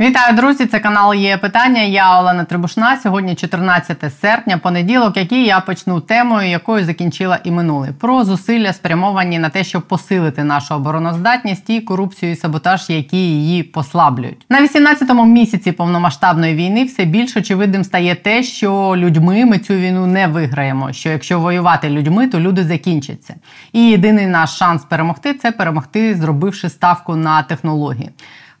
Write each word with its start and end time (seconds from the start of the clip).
Вітаю, 0.00 0.36
друзі! 0.36 0.66
Це 0.66 0.80
канал 0.80 1.14
є 1.14 1.36
питання. 1.36 1.82
Я 1.82 2.20
Олена 2.20 2.44
Трибушна. 2.44 2.96
Сьогодні 2.96 3.34
14 3.34 4.14
серпня, 4.20 4.58
понеділок, 4.58 5.16
який 5.16 5.44
я 5.44 5.60
почну 5.60 6.00
темою, 6.00 6.48
якою 6.48 6.84
закінчила 6.84 7.38
і 7.44 7.50
минулий 7.50 7.90
про 8.00 8.24
зусилля 8.24 8.72
спрямовані 8.72 9.38
на 9.38 9.48
те, 9.48 9.64
щоб 9.64 9.82
посилити 9.82 10.44
нашу 10.44 10.74
обороноздатність 10.74 11.70
і 11.70 11.80
корупцію 11.80 12.32
і 12.32 12.36
саботаж, 12.36 12.90
які 12.90 13.16
її 13.16 13.62
послаблюють. 13.62 14.46
На 14.48 14.62
18-му 14.62 15.24
місяці 15.26 15.72
повномасштабної 15.72 16.54
війни 16.54 16.84
все 16.84 17.04
більш 17.04 17.36
очевидним 17.36 17.84
стає 17.84 18.14
те, 18.14 18.42
що 18.42 18.94
людьми 18.96 19.44
ми 19.44 19.58
цю 19.58 19.74
війну 19.74 20.06
не 20.06 20.26
виграємо. 20.26 20.92
Що 20.92 21.08
якщо 21.08 21.40
воювати 21.40 21.90
людьми, 21.90 22.28
то 22.28 22.40
люди 22.40 22.64
закінчаться. 22.64 23.34
І 23.72 23.80
єдиний 23.80 24.26
наш 24.26 24.58
шанс 24.58 24.84
перемогти 24.84 25.34
це 25.34 25.52
перемогти, 25.52 26.14
зробивши 26.14 26.68
ставку 26.68 27.16
на 27.16 27.42
технології. 27.42 28.10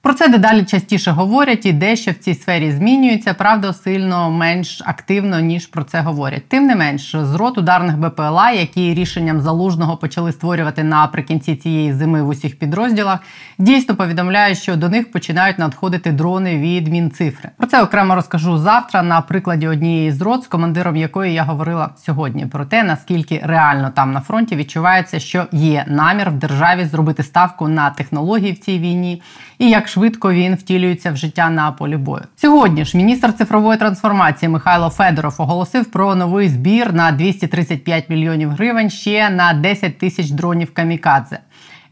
Про 0.04 0.14
це 0.14 0.28
дедалі 0.28 0.64
частіше 0.64 1.10
говорять 1.10 1.66
і 1.66 1.72
дещо 1.72 2.10
в 2.10 2.14
цій 2.14 2.34
сфері 2.34 2.72
змінюється, 2.72 3.34
правда, 3.34 3.72
сильно 3.72 4.30
менш 4.30 4.82
активно 4.84 5.40
ніж 5.40 5.66
про 5.66 5.84
це 5.84 6.00
говорять. 6.00 6.48
Тим 6.48 6.66
не 6.66 6.76
менш, 6.76 7.16
з 7.22 7.34
рот 7.34 7.58
ударних 7.58 7.98
БПЛА, 7.98 8.50
які 8.50 8.94
рішенням 8.94 9.40
залужного 9.40 9.96
почали 9.96 10.32
створювати 10.32 10.84
наприкінці 10.84 11.56
цієї 11.56 11.92
зими 11.92 12.22
в 12.22 12.28
усіх 12.28 12.58
підрозділах, 12.58 13.18
дійсно 13.58 13.96
повідомляють, 13.96 14.58
що 14.58 14.76
до 14.76 14.88
них 14.88 15.12
починають 15.12 15.58
надходити 15.58 16.12
дрони 16.12 16.58
від 16.58 16.88
Мінцифри. 16.88 17.50
Про 17.56 17.66
це 17.66 17.82
окремо 17.82 18.14
розкажу 18.14 18.58
завтра 18.58 19.02
на 19.02 19.20
прикладі 19.20 19.68
однієї 19.68 20.12
з 20.12 20.20
рот, 20.20 20.44
з 20.44 20.46
командиром 20.46 20.96
якої 20.96 21.32
я 21.32 21.42
говорила 21.42 21.90
сьогодні. 21.96 22.46
Про 22.46 22.64
те 22.64 22.82
наскільки 22.82 23.40
реально 23.44 23.90
там 23.90 24.12
на 24.12 24.20
фронті 24.20 24.56
відчувається, 24.56 25.20
що 25.20 25.46
є 25.52 25.84
намір 25.88 26.30
в 26.30 26.34
державі 26.34 26.84
зробити 26.84 27.22
ставку 27.22 27.68
на 27.68 27.90
технології 27.90 28.52
в 28.52 28.58
цій 28.58 28.78
війні 28.78 29.22
і 29.58 29.70
як 29.70 29.88
швидко 29.88 30.32
він 30.32 30.54
втілюється 30.54 31.12
в 31.12 31.16
життя 31.16 31.50
на 31.50 31.72
полі 31.72 31.96
бою. 31.96 32.22
Сьогодні 32.36 32.84
ж 32.84 32.96
міністр 32.96 33.32
цифрової 33.32 33.78
трансформації 33.78 34.48
Михайло 34.48 34.90
Федоров 34.90 35.34
оголосив 35.38 35.84
про 35.84 36.14
новий 36.14 36.48
збір 36.48 36.92
на 36.92 37.12
235 37.12 38.10
мільйонів 38.10 38.50
гривень 38.50 38.90
ще 38.90 39.30
на 39.30 39.52
10 39.52 39.98
тисяч 39.98 40.30
дронів 40.30 40.74
камікадзе. 40.74 41.38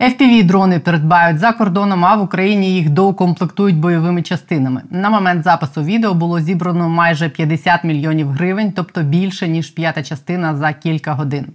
fpv 0.01 0.45
дрони 0.45 0.79
передбають 0.79 1.39
за 1.39 1.53
кордоном, 1.53 2.05
а 2.05 2.17
в 2.17 2.23
Україні 2.23 2.75
їх 2.75 2.91
доукомплектують 2.91 3.77
бойовими 3.77 4.23
частинами. 4.23 4.83
На 4.91 5.11
момент 5.11 5.45
запису 5.45 5.83
відео 5.83 6.15
було 6.15 6.41
зібрано 6.41 6.89
майже 6.89 7.29
50 7.29 7.85
мільйонів 7.85 8.29
гривень, 8.29 8.73
тобто 8.77 9.03
більше 9.03 9.49
ніж 9.49 9.71
п'ята 9.71 10.03
частина 10.03 10.57
за 10.57 10.73
кілька 10.73 11.13
годин. 11.13 11.47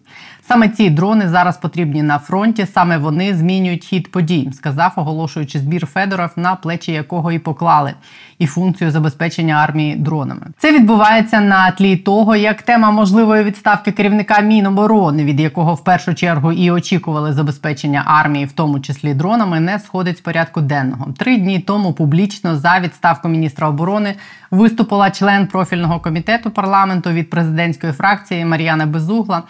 Саме 0.47 0.69
ці 0.69 0.89
дрони 0.89 1.29
зараз 1.29 1.57
потрібні 1.57 2.03
на 2.03 2.19
фронті. 2.19 2.65
Саме 2.65 2.97
вони 2.97 3.35
змінюють 3.35 3.85
хід 3.85 4.11
подій, 4.11 4.49
сказав, 4.53 4.93
оголошуючи 4.95 5.59
збір 5.59 5.85
Федоров, 5.85 6.29
на 6.35 6.55
плечі 6.55 6.91
якого 6.91 7.31
і 7.31 7.39
поклали, 7.39 7.93
і 8.39 8.45
функцію 8.45 8.91
забезпечення 8.91 9.55
армії 9.55 9.95
дронами. 9.95 10.41
Це 10.57 10.71
відбувається 10.71 11.41
на 11.41 11.71
тлі 11.71 11.97
того, 11.97 12.35
як 12.35 12.61
тема 12.61 12.91
можливої 12.91 13.43
відставки 13.43 13.91
керівника 13.91 14.39
Міноборони, 14.39 15.23
від 15.23 15.39
якого 15.39 15.73
в 15.73 15.83
першу 15.83 16.15
чергу 16.15 16.51
і 16.51 16.71
очікували 16.71 17.33
забезпечення 17.33 18.03
армії, 18.05 18.45
в 18.45 18.51
тому 18.51 18.79
числі 18.79 19.13
дронами, 19.13 19.59
не 19.59 19.79
сходить 19.79 20.17
з 20.17 20.21
порядку 20.21 20.61
денного. 20.61 21.13
Три 21.17 21.37
дні 21.37 21.59
тому 21.59 21.93
публічно 21.93 22.57
за 22.57 22.79
відставку 22.79 23.27
міністра 23.27 23.69
оборони 23.69 24.15
виступила 24.51 25.11
член 25.11 25.47
профільного 25.47 25.99
комітету 25.99 26.51
парламенту 26.51 27.09
від 27.09 27.29
президентської 27.29 27.93
фракції 27.93 28.45
Мар'яна 28.45 28.85
Безугла. 28.85 29.43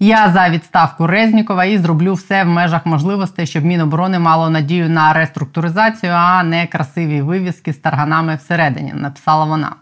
Я 0.00 0.30
за 0.32 0.48
відставку 0.48 1.06
Резнікова 1.06 1.64
і 1.64 1.78
зроблю 1.78 2.14
все 2.14 2.44
в 2.44 2.46
межах 2.46 2.86
можливостей, 2.86 3.46
щоб 3.46 3.64
Міноборони 3.64 4.18
мало 4.18 4.50
надію 4.50 4.90
на 4.90 5.12
реструктуризацію, 5.12 6.12
а 6.16 6.42
не 6.42 6.66
красиві 6.66 7.22
вивіски 7.22 7.72
з 7.72 7.76
тарганами 7.76 8.36
всередині. 8.36 8.92
Написала 8.94 9.44
вона. 9.44 9.72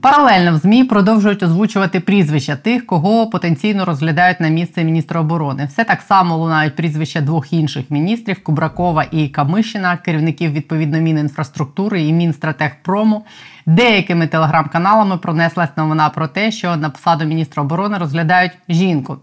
Паралельно 0.00 0.52
в 0.52 0.56
змі 0.56 0.84
продовжують 0.84 1.42
озвучувати 1.42 2.00
прізвища 2.00 2.56
тих, 2.56 2.86
кого 2.86 3.26
потенційно 3.26 3.84
розглядають 3.84 4.40
на 4.40 4.48
місце 4.48 4.84
міністра 4.84 5.20
оборони. 5.20 5.64
Все 5.64 5.84
так 5.84 6.00
само 6.00 6.36
лунають 6.36 6.76
прізвища 6.76 7.20
двох 7.20 7.52
інших 7.52 7.90
міністрів 7.90 8.44
Кубракова 8.44 9.04
і 9.10 9.28
Камишина, 9.28 9.96
керівників 9.96 10.52
відповідно 10.52 10.98
Мінінфраструктури 10.98 12.02
і 12.02 12.12
Мінстратегпрому. 12.12 13.24
Деякими 13.66 14.26
телеграм-каналами 14.26 15.16
пронеслась 15.16 15.76
новина 15.76 16.08
про 16.08 16.28
те, 16.28 16.50
що 16.50 16.76
на 16.76 16.90
посаду 16.90 17.24
міністра 17.24 17.62
оборони 17.62 17.98
розглядають 17.98 18.52
жінку. 18.68 19.16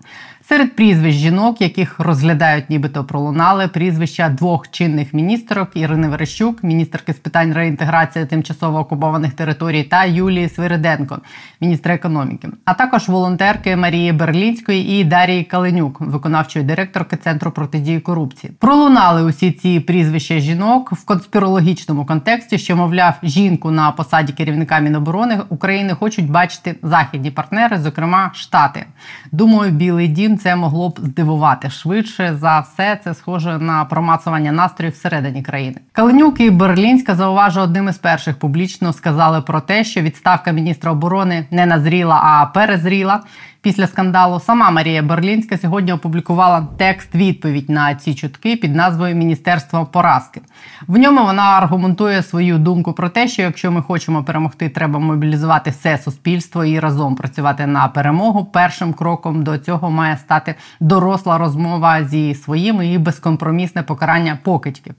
Серед 0.54 0.76
прізвищ 0.76 1.18
жінок, 1.18 1.62
яких 1.62 2.00
розглядають, 2.00 2.70
нібито 2.70 3.04
пролунали 3.04 3.68
прізвища 3.68 4.30
двох 4.30 4.72
чинних 4.72 5.14
міністрок 5.14 5.70
Ірини 5.74 6.08
Верещук, 6.08 6.64
міністерки 6.64 7.14
з 7.14 7.16
питань 7.16 7.54
реінтеграції 7.54 8.26
тимчасово 8.26 8.80
окупованих 8.80 9.34
територій, 9.34 9.84
та 9.84 10.06
Юлії 10.06 10.50
Свириденко, 10.50 11.20
міністра 11.62 11.94
економіки, 11.94 12.50
а 12.66 12.74
також 12.74 13.08
волонтерки 13.08 13.76
Марії 13.76 14.12
Берлінської 14.12 15.00
і 15.00 15.04
Дарії 15.04 15.44
Каленюк, 15.44 16.02
виконавчої 16.02 16.66
директорки 16.66 17.18
Центру 17.18 17.52
протидії 17.52 18.00
корупції. 18.00 18.54
Пролунали 18.60 19.24
усі 19.24 19.52
ці 19.52 19.80
прізвища 19.80 20.40
жінок 20.40 20.92
в 20.92 21.06
конспірологічному 21.06 22.06
контексті, 22.06 22.58
що 22.58 22.76
мовляв, 22.76 23.14
жінку 23.24 23.72
на 23.72 23.92
посаді 23.92 24.34
керівника 24.34 24.80
Міноборони 24.80 25.40
України 25.50 25.94
хочуть 25.94 26.32
бачити 26.32 26.76
західні 26.84 27.32
партнери, 27.32 27.78
зокрема 27.78 28.32
Штати. 28.34 28.86
Думаю, 29.32 29.72
білий 29.72 30.08
дім 30.08 30.38
це 30.44 30.56
могло 30.56 30.90
б 30.90 31.00
здивувати 31.04 31.70
швидше 31.70 32.36
за 32.40 32.60
все. 32.60 33.00
Це 33.04 33.14
схоже 33.14 33.58
на 33.58 33.86
промацування 33.86 34.52
настроїв 34.52 34.94
всередині 34.94 35.42
країни. 35.42 35.76
Каленюк 35.92 36.40
і 36.40 36.50
Берлінська 36.50 37.16
зауважу 37.16 37.62
одним 37.62 37.90
із 37.90 37.98
перших 37.98 38.40
публічно 38.40 38.94
сказали 38.94 39.42
про 39.42 39.62
те, 39.62 39.84
що 39.84 40.02
відставка 40.02 40.52
міністра 40.52 40.92
оборони 40.92 41.46
не 41.52 41.66
назріла, 41.66 42.22
а 42.24 42.46
перезріла 42.46 43.24
після 43.64 43.88
скандалу. 43.88 44.40
Сама 44.40 44.72
Марія 44.72 45.02
Берлінська 45.02 45.58
сьогодні 45.58 45.94
опублікувала 45.94 46.68
текст 46.78 47.16
відповідь 47.16 47.70
на 47.70 47.96
ці 47.96 48.16
чутки 48.16 48.56
під 48.56 48.76
назвою 48.76 49.16
Міністерство 49.16 49.86
поразки. 49.86 50.42
В 50.88 50.98
ньому 50.98 51.24
вона 51.24 51.44
аргументує 51.44 52.24
свою 52.24 52.58
думку 52.58 52.94
про 52.94 53.10
те, 53.10 53.28
що 53.28 53.42
якщо 53.42 53.72
ми 53.72 53.82
хочемо 53.82 54.24
перемогти, 54.24 54.70
треба 54.70 55.00
мобілізувати 55.00 55.70
все 55.70 55.98
суспільство 55.98 56.66
і 56.66 56.80
разом 56.80 57.16
працювати 57.16 57.68
на 57.68 57.88
перемогу. 57.88 58.46
Першим 58.46 58.94
кроком 58.94 59.44
до 59.44 59.58
цього 59.58 59.92
має 59.92 60.18
стати 60.18 60.56
доросла 60.80 61.38
розмова 61.38 62.04
зі 62.04 62.36
своїми 62.36 62.88
і 62.88 62.98
безкомпромісне 62.98 63.84
покарання 63.84 64.40
покидьків 64.44 64.96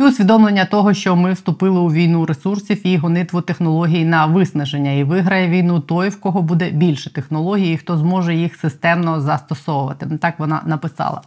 і 0.00 0.04
усвідомлення 0.04 0.64
того, 0.64 0.94
що 0.94 1.16
ми 1.16 1.32
вступили 1.32 1.80
у 1.80 1.92
війну 1.92 2.26
ресурсів 2.26 2.86
і 2.86 2.96
гонитву 2.96 3.40
технологій 3.40 4.04
на 4.04 4.26
виснаження, 4.26 4.92
і 4.92 5.04
виграє 5.04 5.48
війну 5.48 5.80
той, 5.80 6.08
в 6.08 6.20
кого 6.20 6.42
буде 6.42 6.70
більше 6.70 7.12
технологій, 7.12 7.72
і 7.72 7.76
хто 7.76 7.96
зможе 7.96 8.34
їх 8.34 8.56
системно 8.56 9.20
застосовувати. 9.20 10.06
Так 10.20 10.38
вона 10.38 10.62
написала. 10.66 11.22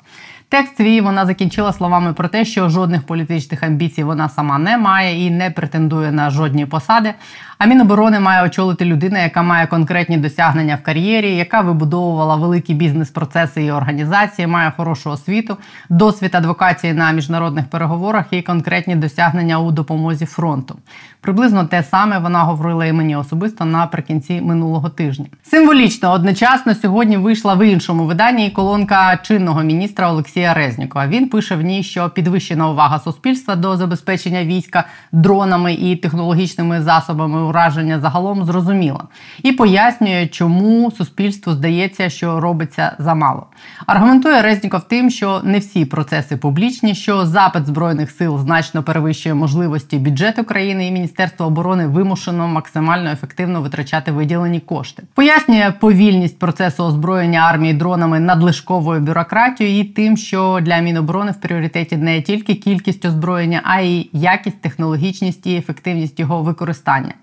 Текст 0.52 0.78
свій 0.78 1.02
вона 1.02 1.26
закінчила 1.26 1.74
словами 1.74 2.14
про 2.14 2.28
те, 2.28 2.46
що 2.46 2.70
жодних 2.70 3.04
політичних 3.04 3.64
амбіцій 3.64 4.04
вона 4.04 4.30
сама 4.30 4.58
не 4.58 4.78
має 4.78 5.26
і 5.26 5.32
не 5.32 5.50
претендує 5.50 6.12
на 6.12 6.30
жодні 6.30 6.66
посади. 6.66 7.14
А 7.58 7.66
Міноборони 7.66 8.20
має 8.20 8.46
очолити 8.46 8.86
людина, 8.86 9.20
яка 9.20 9.42
має 9.42 9.68
конкретні 9.68 10.18
досягнення 10.18 10.76
в 10.76 10.84
кар'єрі, 10.84 11.36
яка 11.36 11.62
вибудовувала 11.62 12.36
великі 12.36 12.74
бізнес-процеси 12.74 13.64
і 13.64 13.72
організації, 13.72 14.48
має 14.48 14.72
хорошу 14.78 15.10
освіту, 15.10 15.58
досвід 15.90 16.36
адвокації 16.36 16.94
на 16.94 17.12
міжнародних 17.12 17.66
переговорах 17.66 18.26
і 18.32 18.42
конкретні 18.42 18.96
досягнення 18.96 19.60
у 19.60 19.72
допомозі 19.72 20.26
фронту. 20.26 20.76
Приблизно 21.22 21.66
те 21.66 21.84
саме 21.84 22.20
вона 22.20 22.44
говорила 22.44 22.86
і 22.86 22.94
мені 22.94 23.16
особисто 23.16 23.66
наприкінці 23.66 24.42
минулого 24.42 24.90
тижня. 24.90 25.26
Символічно 25.44 26.12
одночасно 26.12 26.76
сьогодні 26.76 27.18
вийшла 27.18 27.56
в 27.56 27.68
іншому 27.68 28.06
виданні 28.06 28.50
колонка 28.50 29.18
чинного 29.18 29.64
міністра 29.64 30.12
Олексія 30.12 30.54
Резнікова. 30.54 31.08
Він 31.08 31.30
пише 31.30 31.56
в 31.56 31.62
ній, 31.62 31.84
що 31.84 32.10
підвищена 32.10 32.70
увага 32.70 33.00
суспільства 33.00 33.56
до 33.56 33.78
забезпечення 33.78 34.44
війська 34.44 34.84
дронами 35.12 35.74
і 35.74 35.96
технологічними 35.96 36.82
засобами 36.82 37.42
ураження 37.42 38.00
загалом 38.00 38.46
зрозуміла 38.46 39.04
і 39.44 39.52
пояснює, 39.52 40.28
чому 40.28 40.92
суспільству 40.92 41.54
здається, 41.54 42.10
що 42.10 42.40
робиться 42.40 42.96
замало. 43.00 43.48
Аргументує 43.86 44.42
Резніков 44.42 44.84
тим, 44.84 45.10
що 45.10 45.42
не 45.44 45.60
всі 45.60 45.86
процеси 45.86 46.38
публічні, 46.38 46.96
що 46.96 47.26
запит 47.26 47.66
збройних 47.66 48.12
сил 48.12 48.40
значно 48.40 48.84
перевищує 48.84 49.36
можливості 49.36 49.98
бюджету 49.98 50.44
країни 50.44 50.88
і 50.88 50.92
Міністерство 51.10 51.46
оборони 51.46 51.88
вимушено 51.88 52.48
максимально 52.48 53.12
ефективно 53.12 53.62
витрачати 53.62 54.12
виділені 54.12 54.60
кошти. 54.60 55.04
Пояснює 55.14 55.74
повільність 55.80 56.40
процесу 56.40 56.84
озброєння 56.84 57.40
армії 57.40 57.74
дронами 57.74 58.20
надлишковою 58.20 59.02
бюрократією 59.02 59.80
і 59.80 59.84
тим, 59.84 60.18
що 60.18 60.60
для 60.62 60.80
Міноборони 60.80 61.32
в 61.32 61.36
пріоритеті 61.36 61.98
не 61.98 62.22
тільки 62.22 62.56
кількість 62.56 63.06
озброєння, 63.06 63.62
а 63.64 63.82
й 63.82 64.10
якість, 64.14 64.62
технологічність 64.62 65.48
і 65.48 65.56
ефективність 65.56 66.20
його 66.20 66.44
використання. 66.44 67.14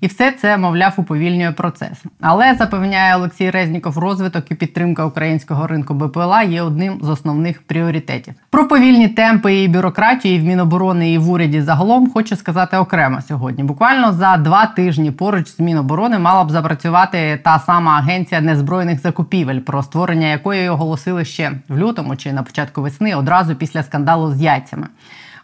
І 0.00 0.06
все 0.06 0.32
це, 0.32 0.56
мовляв, 0.56 0.94
уповільнює 0.96 1.52
процес. 1.52 2.04
Але 2.20 2.54
запевняє 2.54 3.16
Олексій 3.16 3.50
Резніков, 3.50 3.98
розвиток 3.98 4.50
і 4.50 4.54
підтримка 4.54 5.04
українського 5.04 5.66
ринку 5.66 5.94
БПЛА 5.94 6.42
є 6.42 6.62
одним 6.62 6.98
з 7.02 7.08
основних 7.08 7.62
пріоритетів. 7.62 8.34
Про 8.50 8.68
повільні 8.68 9.08
темпи 9.08 9.54
і 9.54 9.68
бюрократію 9.68 10.34
і 10.34 10.38
в 10.38 10.44
Міноборони 10.44 11.12
і 11.12 11.18
в 11.18 11.30
уряді 11.30 11.60
загалом 11.60 12.10
хочу 12.10 12.36
сказати 12.36 12.76
окремо 12.76 13.20
сьогодні. 13.22 13.64
Буквально 13.64 14.12
за 14.12 14.36
два 14.36 14.66
тижні 14.66 15.10
поруч 15.10 15.48
з 15.48 15.60
Міноборони 15.60 16.18
мала 16.18 16.44
б 16.44 16.50
запрацювати 16.50 17.40
та 17.44 17.58
сама 17.58 17.98
агенція 17.98 18.40
незбройних 18.40 19.00
закупівель, 19.00 19.60
про 19.60 19.82
створення 19.82 20.26
якої 20.26 20.68
оголосили 20.68 21.24
ще 21.24 21.52
в 21.68 21.78
лютому 21.78 22.16
чи 22.16 22.32
на 22.32 22.42
початку 22.42 22.82
весни, 22.82 23.14
одразу 23.14 23.54
після 23.54 23.82
скандалу 23.82 24.34
з 24.34 24.42
яйцями. 24.42 24.86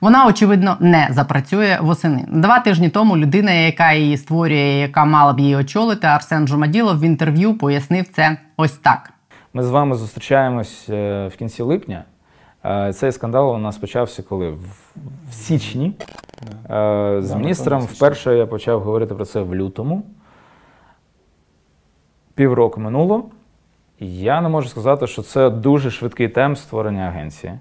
Вона 0.00 0.26
очевидно 0.26 0.76
не 0.80 1.08
запрацює 1.10 1.78
восени. 1.80 2.24
Два 2.28 2.60
тижні 2.60 2.88
тому 2.88 3.16
людина, 3.16 3.52
яка 3.52 3.92
її 3.92 4.16
створює, 4.16 4.78
яка 4.80 5.04
мала 5.04 5.32
б 5.32 5.40
її 5.40 5.56
очолити, 5.56 6.06
Арсен 6.06 6.48
Жумаділов 6.48 6.98
в 6.98 7.04
інтерв'ю 7.04 7.58
пояснив 7.58 8.08
це 8.08 8.36
ось 8.56 8.72
так. 8.72 9.12
Ми 9.54 9.62
з 9.62 9.70
вами 9.70 9.96
зустрічаємось 9.96 10.86
е, 10.88 11.28
в 11.34 11.36
кінці 11.36 11.62
липня. 11.62 12.04
Е, 12.64 12.92
цей 12.92 13.12
скандал 13.12 13.54
у 13.54 13.58
нас 13.58 13.78
почався 13.78 14.22
коли 14.22 14.50
в 14.50 15.32
січні. 15.32 15.92
Е, 16.70 17.16
з 17.20 17.34
міністром 17.34 17.82
вперше 17.82 18.36
я 18.36 18.46
почав 18.46 18.80
говорити 18.80 19.14
про 19.14 19.24
це 19.24 19.40
в 19.40 19.54
лютому. 19.54 20.02
Півроку 22.34 22.80
минуло. 22.80 23.24
Я 24.00 24.40
не 24.40 24.48
можу 24.48 24.68
сказати, 24.68 25.06
що 25.06 25.22
це 25.22 25.50
дуже 25.50 25.90
швидкий 25.90 26.28
темп 26.28 26.58
створення 26.58 27.02
агенції. 27.02 27.58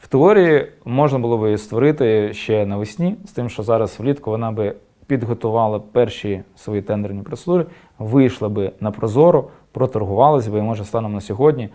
В 0.00 0.08
теорії 0.08 0.72
можна 0.84 1.18
було 1.18 1.38
би 1.38 1.46
її 1.46 1.58
створити 1.58 2.34
ще 2.34 2.66
навесні, 2.66 3.16
з 3.24 3.32
тим, 3.32 3.48
що 3.48 3.62
зараз 3.62 4.00
влітку 4.00 4.30
вона 4.30 4.52
би 4.52 4.74
підготувала 5.06 5.78
перші 5.78 6.42
свої 6.56 6.82
тендерні 6.82 7.22
процедури, 7.22 7.66
вийшла 7.98 8.48
би 8.48 8.72
на 8.80 8.90
прозоро, 8.90 9.48
проторгувалася 9.72 10.50
би 10.50 10.58
і 10.58 10.62
може 10.62 10.84
станом 10.84 11.14
на 11.14 11.20
сьогодні. 11.20 11.68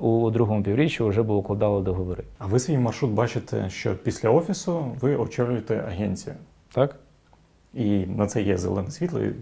У 0.00 0.30
другому 0.30 0.62
півріччі 0.62 1.02
вже 1.02 1.22
би 1.22 1.34
укладали 1.34 1.82
договори. 1.82 2.24
А 2.38 2.46
ви 2.46 2.58
свій 2.58 2.78
маршрут 2.78 3.10
бачите, 3.10 3.70
що 3.70 3.94
після 3.96 4.30
офісу 4.30 4.86
ви 5.00 5.16
очолюєте 5.16 5.84
агенцію? 5.88 6.34
Так. 6.72 6.96
І 7.74 8.06
на 8.06 8.26
це 8.26 8.42
є 8.42 8.56
зелене 8.56 8.90
світло, 8.90 9.20
і 9.20 9.32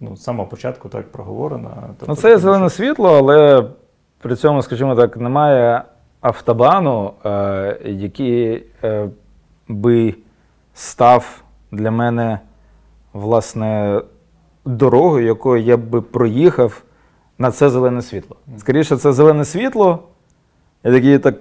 ну, 0.00 0.16
з 0.16 0.22
самого 0.22 0.48
початку 0.48 0.88
так 0.88 1.12
проговорено. 1.12 1.70
Тобто, 1.86 2.06
ну, 2.08 2.16
це 2.16 2.30
є 2.30 2.38
зелене 2.38 2.70
світло, 2.70 3.08
але 3.18 3.64
при 4.18 4.36
цьому, 4.36 4.62
скажімо 4.62 4.94
так, 4.94 5.16
немає 5.16 5.82
автобану, 6.20 7.12
е, 7.24 7.78
який 7.84 8.64
е, 8.84 9.08
би 9.68 10.14
став 10.74 11.42
для 11.72 11.90
мене 11.90 12.38
власне 13.12 14.00
дорогою, 14.64 15.26
якою 15.26 15.62
я 15.62 15.76
би 15.76 16.02
проїхав 16.02 16.82
на 17.38 17.50
це 17.50 17.70
зелене 17.70 18.02
світло. 18.02 18.36
Скоріше, 18.58 18.96
це 18.96 19.12
зелене 19.12 19.44
світло. 19.44 19.98
Я 20.84 20.92
такий 20.92 21.18
так 21.18 21.34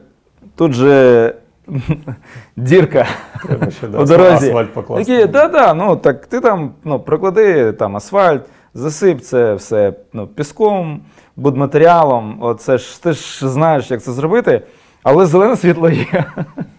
тут 0.56 0.74
же 0.74 1.36
дірка 2.56 3.08
Треба 3.46 3.72
ще, 3.72 3.88
у 3.98 4.06
дорозі. 4.06 4.48
Асфальт 4.48 4.74
покласти. 4.74 5.18
Такі, 5.18 5.32
да, 5.32 5.48
да, 5.48 5.74
ну 5.74 5.96
так 5.96 6.26
ти 6.26 6.42
там 6.42 6.74
ну, 6.84 7.00
проклади 7.00 7.72
там 7.72 7.96
асфальт, 7.96 8.42
засип 8.74 9.22
це 9.22 9.54
все 9.54 9.94
ну, 10.14 10.28
піском, 10.28 11.02
будматеріалом. 11.36 12.38
Оце 12.42 12.78
ж 12.78 13.04
ти 13.04 13.14
ж 13.14 13.50
знаєш, 13.50 13.92
як 13.92 14.04
це 14.04 14.12
зробити. 14.12 14.62
Але 15.04 15.26
зелене 15.26 15.58
світло 15.58 15.90
є. 15.90 16.26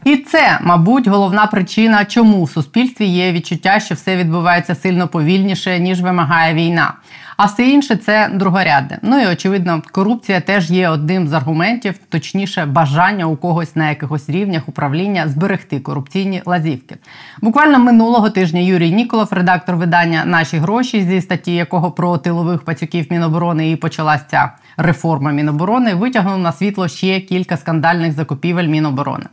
І 0.04 0.16
це, 0.16 0.58
мабуть, 0.62 1.06
головна 1.06 1.46
причина, 1.46 2.04
чому 2.04 2.44
в 2.44 2.50
суспільстві 2.50 3.06
є 3.06 3.32
відчуття, 3.32 3.80
що 3.80 3.94
все 3.94 4.16
відбувається 4.16 4.74
сильно 4.74 5.08
повільніше, 5.08 5.78
ніж 5.78 6.00
вимагає 6.00 6.54
війна. 6.54 6.94
А 7.42 7.44
все 7.44 7.68
інше 7.68 7.96
це 7.96 8.30
другорядне. 8.34 8.98
Ну 9.02 9.22
і 9.22 9.26
очевидно, 9.26 9.82
корупція 9.92 10.40
теж 10.40 10.70
є 10.70 10.88
одним 10.88 11.28
з 11.28 11.32
аргументів, 11.32 11.94
точніше, 12.08 12.66
бажання 12.66 13.26
у 13.26 13.36
когось 13.36 13.76
на 13.76 13.88
якихось 13.88 14.30
рівнях 14.30 14.68
управління 14.68 15.28
зберегти 15.28 15.80
корупційні 15.80 16.42
лазівки. 16.46 16.96
Буквально 17.42 17.78
минулого 17.78 18.30
тижня 18.30 18.60
Юрій 18.60 18.92
Ніколов, 18.92 19.28
редактор 19.30 19.76
видання 19.76 20.24
Наші 20.24 20.56
гроші 20.58 21.02
зі 21.02 21.20
статті 21.20 21.54
якого 21.54 21.90
про 21.90 22.18
тилових 22.18 22.62
пацюків 22.62 23.06
Міноборони 23.10 23.70
і 23.70 23.76
почалася 23.76 24.24
ця 24.30 24.52
реформа 24.76 25.32
Міноборони, 25.32 25.94
витягнув 25.94 26.38
на 26.38 26.52
світло 26.52 26.88
ще 26.88 27.20
кілька 27.20 27.56
скандальних 27.56 28.12
закупівель 28.12 28.66
Міноборони. 28.66 29.26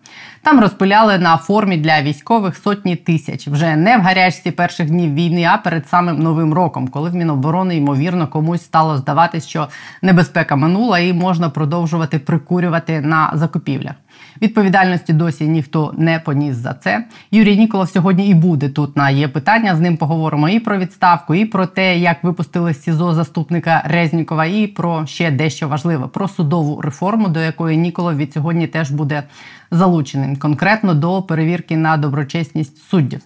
Там 0.48 0.60
розпиляли 0.60 1.18
на 1.18 1.38
формі 1.38 1.78
для 1.78 2.02
військових 2.02 2.58
сотні 2.58 2.96
тисяч 2.96 3.48
вже 3.48 3.76
не 3.76 3.98
в 3.98 4.02
гарячці 4.02 4.52
перших 4.52 4.90
днів 4.90 5.14
війни, 5.14 5.44
а 5.44 5.58
перед 5.58 5.88
самим 5.88 6.20
новим 6.20 6.54
роком, 6.54 6.88
коли 6.88 7.10
в 7.10 7.16
Міноборони 7.16 7.76
ймовірно 7.76 8.28
комусь 8.28 8.64
стало 8.64 8.98
здаватись, 8.98 9.48
що 9.48 9.68
небезпека 10.02 10.56
минула 10.56 11.00
і 11.00 11.14
можна 11.14 11.50
продовжувати 11.50 12.20
прикурювати 12.20 13.02
на 13.02 13.32
закупівлях. 13.34 13.96
Відповідальності 14.42 15.14
досі 15.14 15.48
ніхто 15.48 15.94
не 15.98 16.20
поніс 16.20 16.56
за 16.56 16.74
це. 16.74 17.06
Юрій 17.32 17.58
Ніколов 17.58 17.90
сьогодні 17.90 18.30
і 18.30 18.34
буде 18.34 18.70
тут 18.70 18.98
на 18.98 19.10
є 19.10 19.28
питання. 19.28 19.76
З 19.76 19.80
ним 19.80 19.98
поговоримо 19.98 20.50
і 20.50 20.60
про 20.60 20.78
відставку, 20.78 21.36
і 21.36 21.46
про 21.46 21.66
те, 21.66 21.98
як 21.98 22.24
випустили 22.24 22.74
з 22.74 22.84
СІЗО 22.84 23.14
заступника 23.14 23.84
Резнікова, 23.86 24.46
і 24.46 24.68
про 24.68 25.06
ще 25.06 25.32
дещо 25.32 25.68
важливе 25.68 26.08
про 26.08 26.28
судову 26.28 26.82
реформу, 26.82 27.28
до 27.28 27.40
якої 27.40 27.78
Ніколов 27.78 28.18
від 28.18 28.34
сьогодні 28.34 28.68
теж 28.68 28.92
буде 28.92 29.24
залученим, 29.72 30.36
конкретно 30.36 30.94
до 30.94 31.22
перевірки 31.22 31.78
на 31.78 31.98
доброчесність 31.98 32.90
суддів. 32.90 33.22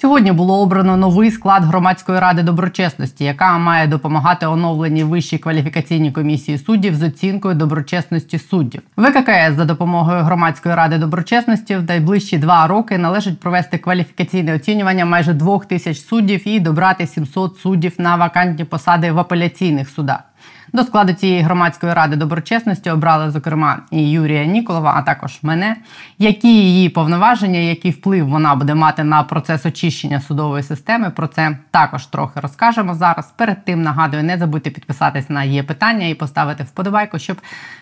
Сьогодні 0.00 0.32
було 0.32 0.60
обрано 0.60 0.96
новий 0.96 1.30
склад 1.30 1.64
громадської 1.64 2.18
ради 2.18 2.42
доброчесності, 2.42 3.24
яка 3.24 3.58
має 3.58 3.86
допомагати 3.86 4.46
оновленій 4.46 5.04
вищій 5.04 5.38
кваліфікаційній 5.38 6.12
комісії 6.12 6.58
суддів 6.58 6.94
з 6.94 7.02
оцінкою 7.02 7.54
доброчесності 7.54 8.38
суддів. 8.38 8.82
ВККС 8.96 9.56
за 9.56 9.64
допомогою 9.64 10.22
громадської 10.22 10.74
ради 10.74 10.98
доброчесності 10.98 11.76
в 11.76 11.82
найближчі 11.82 12.38
два 12.38 12.66
роки 12.66 12.98
належить 12.98 13.40
провести 13.40 13.78
кваліфікаційне 13.78 14.54
оцінювання 14.54 15.04
майже 15.04 15.32
двох 15.32 15.66
тисяч 15.66 16.00
суддів 16.00 16.48
і 16.48 16.60
добрати 16.60 17.06
700 17.06 17.58
суддів 17.58 17.92
на 17.98 18.16
вакантні 18.16 18.64
посади 18.64 19.12
в 19.12 19.18
апеляційних 19.18 19.88
судах. 19.88 20.31
До 20.74 20.84
складу 20.84 21.12
цієї 21.12 21.42
громадської 21.42 21.94
ради 21.94 22.16
доброчесності 22.16 22.90
обрали, 22.90 23.30
зокрема, 23.30 23.78
і 23.90 24.10
Юрія 24.10 24.44
Ніколова, 24.44 24.94
а 24.96 25.02
також 25.02 25.38
мене. 25.42 25.76
Які 26.18 26.48
її 26.48 26.88
повноваження, 26.88 27.58
який 27.58 27.90
вплив 27.90 28.28
вона 28.28 28.54
буде 28.54 28.74
мати 28.74 29.04
на 29.04 29.22
процес 29.22 29.66
очищення 29.66 30.20
судової 30.20 30.62
системи? 30.62 31.10
Про 31.10 31.26
це 31.26 31.58
також 31.70 32.06
трохи 32.06 32.40
розкажемо 32.40 32.94
зараз. 32.94 33.32
Перед 33.36 33.64
тим 33.64 33.82
нагадую, 33.82 34.22
не 34.22 34.38
забудьте 34.38 34.70
підписатись 34.70 35.30
на 35.30 35.44
її 35.44 35.62
питання 35.62 36.06
і 36.06 36.14
поставити 36.14 36.64
вподобайку, 36.64 37.18
щоб 37.18 37.36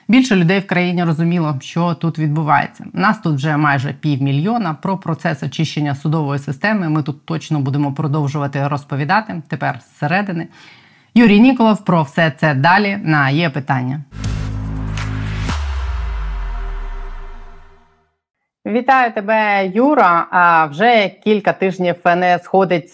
більше 0.09 0.37
людей 0.37 0.61
в 0.61 0.67
країні 0.67 1.05
розуміло, 1.05 1.59
що 1.61 1.95
тут 1.95 2.19
відбувається. 2.19 2.85
Нас 2.93 3.19
тут 3.19 3.35
вже 3.35 3.57
майже 3.57 3.93
півмільйона. 3.93 4.75
Про 4.75 4.97
процес 4.97 5.43
очищення 5.43 5.95
судової 5.95 6.39
системи. 6.39 6.89
Ми 6.89 7.03
тут 7.03 7.27
точно 7.27 7.61
будемо 7.61 7.93
продовжувати 7.93 8.69
розповідати 8.69 9.43
тепер 9.49 9.81
зсередини. 9.95 10.49
Юрій 11.15 11.41
Ніколов 11.41 11.85
про 11.85 12.03
все 12.03 12.33
це 12.37 12.55
далі 12.55 12.99
на 13.05 13.31
є 13.31 13.51
питання. 13.51 14.01
Вітаю 18.67 19.13
тебе, 19.13 19.67
Юра. 19.67 20.27
А 20.31 20.67
вже 20.67 21.09
кілька 21.09 21.53
тижнів 21.53 21.97
не 22.05 22.39
сходить 22.39 22.93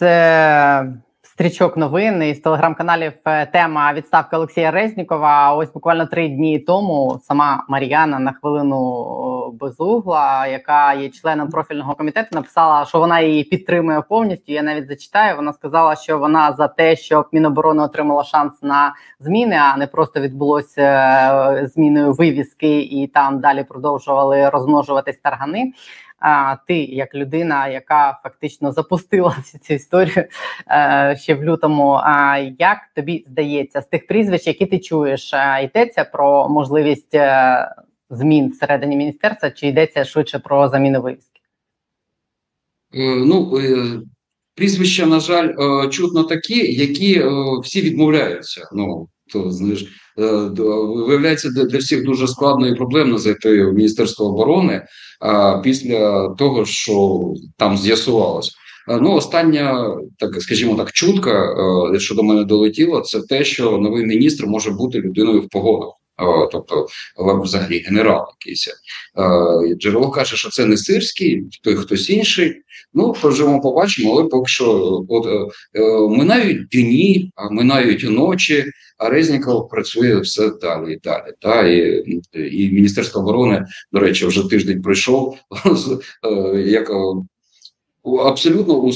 стрічок 1.36 1.76
новин 1.76 2.22
із 2.22 2.40
телеграм-каналів 2.40 3.12
е, 3.24 3.46
тема 3.46 3.92
відставки 3.92 4.36
Олексія 4.36 4.70
Резнікова. 4.70 5.54
Ось 5.54 5.72
буквально 5.72 6.06
три 6.06 6.28
дні 6.28 6.58
тому 6.58 7.20
сама 7.22 7.64
Мар'яна 7.68 8.18
на 8.18 8.32
хвилину 8.32 9.50
безугла, 9.60 10.46
яка 10.46 10.94
є 10.94 11.08
членом 11.08 11.48
профільного 11.48 11.94
комітету, 11.94 12.28
написала, 12.32 12.84
що 12.84 12.98
вона 12.98 13.20
її 13.20 13.44
підтримує 13.44 14.00
повністю. 14.00 14.52
Я 14.52 14.62
навіть 14.62 14.88
зачитаю. 14.88 15.36
Вона 15.36 15.52
сказала, 15.52 15.96
що 15.96 16.18
вона 16.18 16.52
за 16.52 16.68
те, 16.68 16.96
щоб 16.96 17.28
Міноборони 17.32 17.82
отримала 17.82 18.24
шанс 18.24 18.62
на 18.62 18.94
зміни, 19.20 19.56
а 19.56 19.76
не 19.76 19.86
просто 19.86 20.20
відбулося 20.20 20.82
е, 20.82 21.66
зміною 21.66 22.12
вивіски, 22.12 22.80
і 22.80 23.06
там 23.06 23.40
далі 23.40 23.64
продовжували 23.64 24.48
розмножуватись 24.48 25.18
таргани. 25.18 25.72
А 26.18 26.56
ти, 26.66 26.84
як 26.84 27.14
людина, 27.14 27.68
яка 27.68 28.20
фактично 28.22 28.72
запустила 28.72 29.28
всю 29.38 29.60
цю 29.60 29.74
історію 29.74 30.24
е, 30.70 31.16
ще 31.20 31.34
в 31.34 31.44
лютому. 31.44 32.00
А 32.04 32.38
як 32.58 32.78
тобі 32.94 33.24
здається, 33.26 33.82
з 33.82 33.86
тих 33.86 34.06
прізвищ, 34.06 34.46
які 34.46 34.66
ти 34.66 34.78
чуєш, 34.78 35.34
е, 35.34 35.64
йдеться 35.64 36.04
про 36.04 36.48
можливість 36.48 37.14
е, 37.14 37.74
змін 38.10 38.50
всередині 38.50 38.96
міністерства, 38.96 39.50
чи 39.50 39.66
йдеться 39.66 40.04
швидше 40.04 40.38
про 40.38 40.68
заміну 40.68 41.02
вивіски? 41.02 41.40
Ну 43.26 43.60
прізвища, 44.54 45.06
на 45.06 45.20
жаль, 45.20 45.54
чутно 45.90 46.24
такі, 46.24 46.74
які 46.74 47.24
всі 47.62 47.80
відмовляються. 47.80 48.68
Ну 48.72 49.08
то 49.32 49.50
знаєш, 49.50 49.86
виявляється 50.16 51.50
для 51.50 51.78
всіх 51.78 52.04
дуже 52.04 52.28
складно 52.28 52.68
і 52.68 52.74
проблемно 52.74 53.18
зайти 53.18 53.64
в 53.64 53.74
Міністерство 53.74 54.26
оборони 54.26 54.86
а, 55.20 55.58
після 55.58 56.28
того, 56.28 56.64
що 56.64 57.24
там 57.56 57.78
з'ясувалось. 57.78 58.54
Ну, 58.88 59.12
остання, 59.12 59.96
так 60.18 60.42
скажімо 60.42 60.74
так, 60.74 60.92
чутка, 60.92 61.54
що 61.98 62.14
до 62.14 62.22
мене 62.22 62.44
долетіло, 62.44 63.00
це 63.00 63.20
те, 63.20 63.44
що 63.44 63.78
новий 63.78 64.06
міністр 64.06 64.46
може 64.46 64.70
бути 64.70 64.98
людиною 64.98 65.40
в 65.40 65.48
погодах. 65.48 65.88
Тобто, 66.52 66.86
взагалі, 67.18 67.78
генерал 67.78 68.26
якийсь 68.40 68.68
джерело 69.78 70.10
каже, 70.10 70.36
що 70.36 70.50
це 70.50 70.66
не 70.66 70.76
сирський, 70.76 71.44
той 71.62 71.74
хтось 71.74 72.10
інший. 72.10 72.62
Ну, 72.94 73.14
поживемо, 73.22 73.60
побачимо, 73.60 74.12
але 74.12 74.24
поки 74.24 74.48
що 74.48 75.00
от 75.08 75.26
минають 76.10 76.68
дні, 76.68 77.32
минають 77.50 78.04
ночі. 78.10 78.64
А 78.98 79.08
Резніков 79.08 79.68
працює 79.68 80.20
все 80.20 80.50
далі 80.50 80.92
і 80.92 81.00
далі. 81.04 81.32
Та 81.40 81.68
і 81.68 82.04
і 82.34 82.70
Міністерство 82.72 83.20
оборони, 83.20 83.66
до 83.92 83.98
речі, 83.98 84.26
вже 84.26 84.48
тиждень 84.48 84.82
пройшов 84.82 85.38
як 86.66 86.90
абсолютно 88.24 88.74
у 88.74 88.92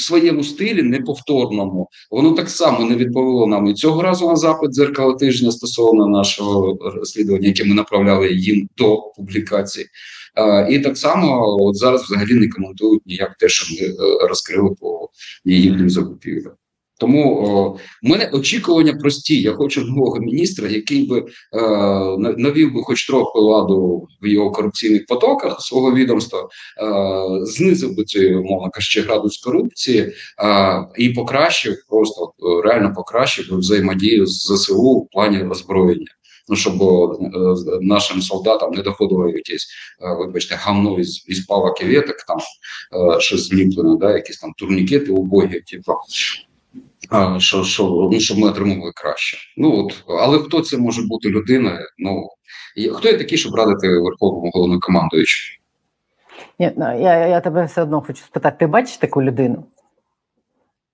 своєму 0.00 0.44
стилі 0.44 0.82
неповторному. 0.82 1.88
Воно 2.10 2.32
так 2.32 2.50
само 2.50 2.84
не 2.84 2.96
відповіло 2.96 3.46
нам 3.46 3.66
і 3.66 3.74
цього 3.74 4.02
разу 4.02 4.28
на 4.28 4.36
запит 4.36 4.70
дзеркало 4.70 5.14
тижня 5.14 5.52
стосовно 5.52 6.08
нашого 6.08 6.78
розслідування, 6.80 7.48
яке 7.48 7.64
ми 7.64 7.74
направляли 7.74 8.32
їм 8.32 8.68
до 8.76 8.96
публікації. 9.16 9.86
І 10.70 10.78
так 10.78 10.98
само 10.98 11.56
от 11.60 11.76
зараз 11.76 12.02
взагалі 12.02 12.34
не 12.34 12.48
коментують 12.48 13.06
ніяк 13.06 13.36
те, 13.38 13.48
що 13.48 13.74
ми 13.74 13.88
е, 13.88 14.28
розкрили 14.28 14.70
по 14.80 15.08
їхнім 15.44 15.90
закупівлям. 15.90 16.52
Тому 17.02 17.36
о, 17.36 17.68
в 18.02 18.08
мене 18.08 18.30
очікування 18.32 18.92
прості. 18.92 19.40
Я 19.40 19.52
хочу 19.52 19.84
нового 19.84 20.20
міністра, 20.20 20.68
який 20.68 21.06
би 21.06 21.18
е, 21.18 21.26
навів 22.16 22.74
би 22.74 22.82
хоч 22.82 23.06
трохи 23.06 23.38
ладу 23.38 24.08
в 24.22 24.26
його 24.26 24.50
корупційних 24.50 25.06
потоках 25.06 25.60
свого 25.60 25.94
відомства, 25.94 26.40
е, 26.42 27.46
знизив 27.46 27.96
би 27.96 28.04
цю 28.04 28.18
мовно 28.20 28.70
кажучи, 28.70 29.00
градус 29.00 29.38
корупції 29.38 30.12
е, 30.44 30.86
і 30.98 31.08
покращив, 31.08 31.76
просто 31.88 32.32
реально 32.64 32.92
покращив 32.96 33.58
взаємодію 33.58 34.26
з 34.26 34.54
ЗСУ 34.54 34.92
в 34.92 35.08
плані 35.12 35.44
озброєння. 35.44 36.06
Ну, 36.48 36.56
щоб 36.56 36.82
о, 36.82 37.18
е, 37.22 37.78
нашим 37.80 38.22
солдатам 38.22 38.70
не 38.72 38.82
доходило 38.82 39.28
якесь, 39.28 39.68
е, 40.02 40.14
вибачте, 40.18 40.54
гамно 40.54 40.98
із, 40.98 41.24
із 41.28 41.40
палок 41.40 41.80
і 41.80 41.84
веток, 41.84 42.16
там 42.16 42.38
е, 42.38 43.20
щось 43.20 43.48
зліплене, 43.48 43.96
да, 43.96 44.12
якісь 44.12 44.38
там 44.38 44.52
турнікети 44.58 45.12
убогі, 45.12 45.60
типу 45.60 45.92
що 47.38 47.64
що, 47.64 48.08
ну, 48.12 48.20
щоб 48.20 48.38
ми 48.38 48.48
отримували 48.48 48.92
краще. 48.94 49.38
Ну 49.56 49.84
от, 49.84 50.04
але 50.20 50.38
хто 50.38 50.60
це 50.60 50.78
може 50.78 51.02
бути 51.02 51.28
людина? 51.28 51.78
Ну 51.98 52.28
хто 52.94 53.08
є 53.08 53.18
такий, 53.18 53.38
щоб 53.38 53.54
радити 53.54 53.88
верховному 53.88 54.50
головнокомандуючому? 54.54 55.58
Ні, 56.58 56.72
ну, 56.76 56.84
я 57.00 57.26
я 57.26 57.40
тебе 57.40 57.64
все 57.64 57.82
одно 57.82 58.00
хочу 58.00 58.24
спитати: 58.24 58.56
ти 58.58 58.66
бачиш 58.66 58.96
таку 58.96 59.22
людину? 59.22 59.64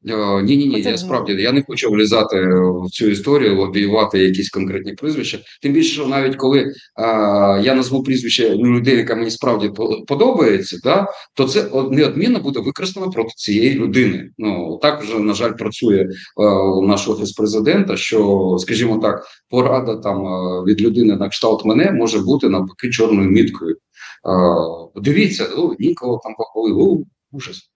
Ні, 0.02 0.56
ні, 0.56 0.66
ні, 0.66 0.80
я 0.80 0.98
справді 0.98 1.32
я 1.32 1.52
не 1.52 1.62
хочу 1.62 1.90
влізати 1.90 2.48
в 2.84 2.90
цю 2.90 3.06
історію, 3.06 3.56
лобіювати 3.56 4.18
якісь 4.18 4.50
конкретні 4.50 4.92
прізвища. 4.92 5.38
Тим 5.62 5.72
більше, 5.72 5.92
що 5.92 6.06
навіть 6.06 6.36
коли 6.36 6.72
а, 6.94 7.60
я 7.64 7.74
назву 7.74 8.02
прізвище 8.02 8.54
людини, 8.56 8.96
яка 8.96 9.14
мені 9.14 9.30
справді 9.30 9.70
подобається, 10.06 10.78
да, 10.84 11.06
то 11.34 11.44
це 11.44 11.70
неодмінно 11.90 12.40
буде 12.40 12.60
використано 12.60 13.10
проти 13.10 13.30
цієї 13.36 13.74
людини. 13.74 14.30
Ну 14.38 14.78
так 14.82 15.02
вже 15.02 15.18
на 15.18 15.34
жаль 15.34 15.52
працює 15.52 16.08
а, 16.36 16.42
наш 16.86 17.08
офіс 17.08 17.32
президента. 17.32 17.96
Що, 17.96 18.56
скажімо 18.58 18.98
так, 18.98 19.26
порада 19.50 19.96
там 19.96 20.22
від 20.64 20.80
людини 20.80 21.16
на 21.16 21.28
кшталт 21.28 21.64
мене 21.64 21.92
може 21.92 22.18
бути 22.18 22.48
навпаки 22.48 22.90
чорною 22.90 23.30
міткою. 23.30 23.76
А, 24.24 25.00
Дивіться, 25.00 25.48
ну 25.56 25.76
нікого 25.78 26.20
там 26.24 26.34
похвалив, 26.34 27.06
ужас. 27.32 27.70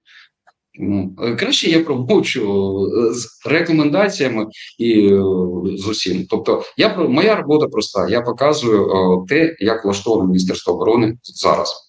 Е, 0.80 1.36
краще 1.36 1.70
я 1.70 1.84
промовчу 1.84 2.40
е, 2.40 3.14
з 3.14 3.46
рекомендаціями 3.46 4.46
і 4.78 5.06
е, 5.06 5.20
з 5.76 5.88
усім. 5.88 6.26
Тобто, 6.30 6.62
я 6.76 6.96
моя 6.96 7.36
робота 7.36 7.66
проста. 7.66 8.08
Я 8.08 8.20
показую 8.20 8.86
те, 9.28 9.56
як 9.58 9.84
влаштовано 9.84 10.26
міністерство 10.26 10.74
оборони 10.74 11.14
зараз. 11.22 11.88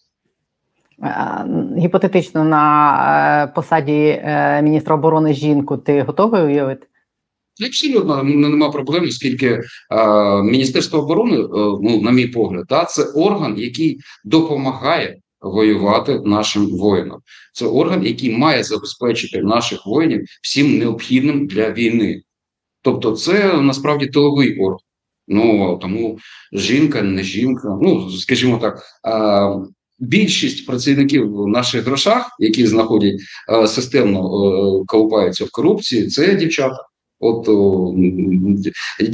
Гіпотетично 1.77 2.43
на 2.43 3.51
посаді 3.55 4.23
міністра 4.63 4.95
оборони 4.95 5.33
жінку 5.33 5.77
ти 5.77 6.01
готовий 6.01 6.43
уявити? 6.43 6.87
Абсолютно 7.61 8.23
нема 8.23 8.69
проблем, 8.69 9.03
оскільки 9.03 9.47
е, 9.47 9.61
Міністерство 10.43 10.99
оборони, 10.99 11.37
е, 11.37 11.47
ну 11.81 12.01
на 12.01 12.11
мій 12.11 12.27
погляд, 12.27 12.65
да, 12.69 12.85
це 12.85 13.03
орган, 13.03 13.55
який 13.57 13.99
допомагає 14.23 15.17
воювати 15.43 16.19
нашим 16.25 16.67
воїнам. 16.67 17.19
Це 17.53 17.65
орган, 17.65 18.05
який 18.05 18.37
має 18.37 18.63
забезпечити 18.63 19.41
наших 19.41 19.85
воїнів 19.85 20.25
всім 20.43 20.77
необхідним 20.77 21.47
для 21.47 21.71
війни. 21.71 22.21
Тобто, 22.81 23.11
це 23.11 23.53
насправді 23.53 24.07
тиловий 24.07 24.59
орган. 24.59 24.79
Ну 25.27 25.77
тому 25.81 26.19
жінка, 26.53 27.01
не 27.01 27.23
жінка. 27.23 27.77
Ну 27.81 28.09
скажімо 28.11 28.57
так, 28.57 28.83
більшість 29.99 30.65
працівників 30.65 31.35
в 31.35 31.47
наших 31.47 31.85
грошах, 31.85 32.35
які 32.39 32.67
знаходять 32.67 33.21
системно 33.67 34.19
а, 34.19 34.85
колупаються 34.85 35.45
в 35.45 35.51
корупції, 35.51 36.07
це 36.07 36.35
дівчата. 36.35 36.77
От 37.19 37.47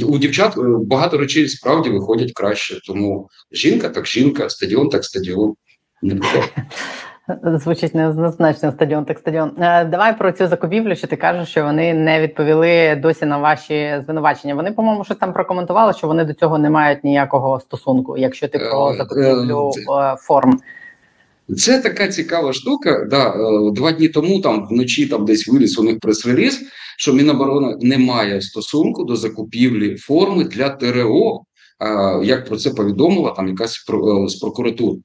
у 0.04 0.18
дівчат 0.18 0.58
е, 0.58 0.60
багато 0.86 1.18
речей 1.18 1.48
справді 1.48 1.90
виходять 1.90 2.32
краще. 2.32 2.80
Тому 2.86 3.28
жінка 3.52 3.88
так 3.88 4.06
жінка, 4.06 4.48
стадіон 4.48 4.88
так 4.88 5.04
стадіон. 5.04 5.54
Звучить 7.44 7.94
неоднозначно 7.94 8.72
стадіон, 8.72 9.04
так 9.04 9.18
стадіон. 9.18 9.52
Е, 9.58 9.84
давай 9.84 10.18
про 10.18 10.32
цю 10.32 10.48
закупівлю, 10.48 10.96
що 10.96 11.06
ти 11.06 11.16
кажеш, 11.16 11.48
що 11.48 11.64
вони 11.64 11.94
не 11.94 12.20
відповіли 12.20 13.00
досі 13.02 13.26
на 13.26 13.38
ваші 13.38 14.02
звинувачення. 14.04 14.54
Вони, 14.54 14.72
по-моєму, 14.72 15.04
щось 15.04 15.16
там 15.16 15.32
прокоментували, 15.32 15.92
що 15.92 16.06
вони 16.06 16.24
до 16.24 16.34
цього 16.34 16.58
не 16.58 16.70
мають 16.70 17.04
ніякого 17.04 17.60
стосунку, 17.60 18.16
якщо 18.16 18.48
ти 18.48 18.58
про 18.58 18.90
е, 18.90 18.96
закупівлю 18.96 19.70
е, 19.70 20.16
форм. 20.18 20.60
Це 21.56 21.78
така 21.78 22.08
цікава 22.08 22.52
штука. 22.52 23.06
Да, 23.10 23.34
Два 23.72 23.92
дні 23.92 24.08
тому 24.08 24.40
там 24.40 24.66
вночі 24.70 25.06
там 25.06 25.24
десь 25.24 25.48
виліз 25.48 25.78
у 25.78 25.82
них 25.82 26.00
прес-реліз, 26.00 26.62
що 26.98 27.12
Міноборони 27.12 27.76
не 27.80 27.98
має 27.98 28.40
стосунку 28.40 29.04
до 29.04 29.16
закупівлі 29.16 29.96
форми 29.96 30.44
для 30.44 30.68
ТРО. 30.68 31.40
Як 32.22 32.48
про 32.48 32.56
це 32.56 32.70
повідомила 32.70 33.30
там 33.30 33.48
якась 33.48 33.84
з 34.26 34.34
прокуратури. 34.34 34.98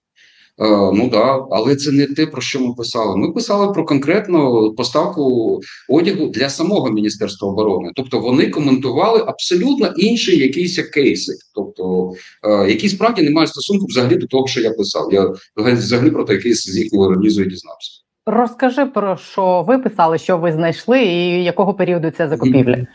Е, 0.61 0.91
ну 0.93 1.09
да, 1.09 1.45
але 1.51 1.75
це 1.75 1.91
не 1.91 2.05
те, 2.05 2.25
про 2.25 2.41
що 2.41 2.59
ми 2.59 2.73
писали. 2.73 3.17
Ми 3.17 3.31
писали 3.31 3.73
про 3.73 3.85
конкретну 3.85 4.73
поставку 4.77 5.59
одягу 5.89 6.27
для 6.27 6.49
самого 6.49 6.91
міністерства 6.91 7.49
оборони. 7.49 7.91
Тобто 7.95 8.19
вони 8.19 8.49
коментували 8.49 9.23
абсолютно 9.27 9.93
інші 9.97 10.37
якісь 10.37 10.89
кейси, 10.89 11.33
тобто 11.55 12.13
е, 12.43 12.69
які 12.69 12.89
справді 12.89 13.21
не 13.21 13.31
мають 13.31 13.49
стосунку 13.49 13.85
взагалі 13.85 14.15
до 14.15 14.27
того, 14.27 14.47
що 14.47 14.61
я 14.61 14.71
писав. 14.71 15.13
Я 15.13 15.33
взагалі 15.57 16.11
про 16.11 16.23
той 16.23 16.37
кейс 16.37 16.63
з 16.63 16.77
їхнього 16.77 17.09
релізу 17.09 17.43
і 17.43 17.49
дізнався. 17.49 18.01
Розкажи 18.25 18.85
про 18.85 19.17
що 19.17 19.65
ви 19.67 19.77
писали, 19.77 20.17
що 20.17 20.37
ви 20.37 20.51
знайшли, 20.51 21.03
і 21.03 21.43
якого 21.43 21.73
періоду 21.73 22.11
це 22.11 22.27
закупівля. 22.27 22.87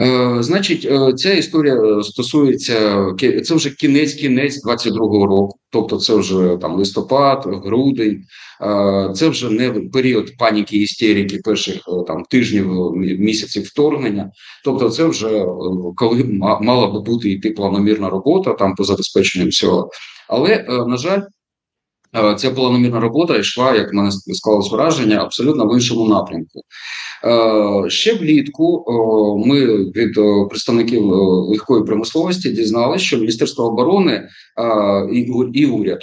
Е, 0.00 0.36
значить, 0.42 0.84
е, 0.90 1.12
ця 1.12 1.32
історія 1.32 1.74
е, 1.74 2.02
стосується 2.02 3.06
це 3.44 3.54
вже 3.54 3.70
кінець-кінець 3.70 4.66
22-го 4.66 5.26
року, 5.26 5.58
тобто 5.70 5.96
це 5.96 6.14
вже 6.14 6.56
там 6.60 6.74
листопад, 6.74 7.44
грудень, 7.64 8.24
це 9.14 9.28
вже 9.28 9.50
не 9.50 9.70
період 9.70 10.36
паніки 10.38 10.76
істерики 10.76 11.38
перших 11.44 11.82
там 12.06 12.22
тижнів 12.22 12.92
місяців 12.96 13.62
вторгнення. 13.62 14.30
Тобто, 14.64 14.90
це 14.90 15.04
вже 15.04 15.46
коли 15.96 16.24
мала 16.60 16.86
би 16.86 17.00
бути 17.00 17.30
йти 17.30 17.50
планомірна 17.50 18.10
робота 18.10 18.52
там 18.52 18.74
по 18.74 18.84
забезпеченню 18.84 19.48
всього. 19.48 19.90
Але 20.28 20.64
на 20.86 20.96
жаль, 20.96 21.20
ця 22.36 22.50
планомірна 22.50 23.00
робота 23.00 23.36
йшла, 23.36 23.74
як 23.74 23.92
мене 23.92 24.10
склалось 24.10 24.72
враження, 24.72 25.22
абсолютно 25.22 25.66
в 25.66 25.74
іншому 25.74 26.08
напрямку. 26.08 26.62
Е, 27.24 27.90
ще 27.90 28.14
влітку 28.14 28.84
ми 29.46 29.66
від 29.76 30.14
представників 30.48 31.04
легкої 31.48 31.84
промисловості 31.84 32.50
дізналися, 32.50 33.04
що 33.04 33.16
Міністерство 33.18 33.64
оборони 33.64 34.28
і 35.12 35.66
уряд, 35.66 35.98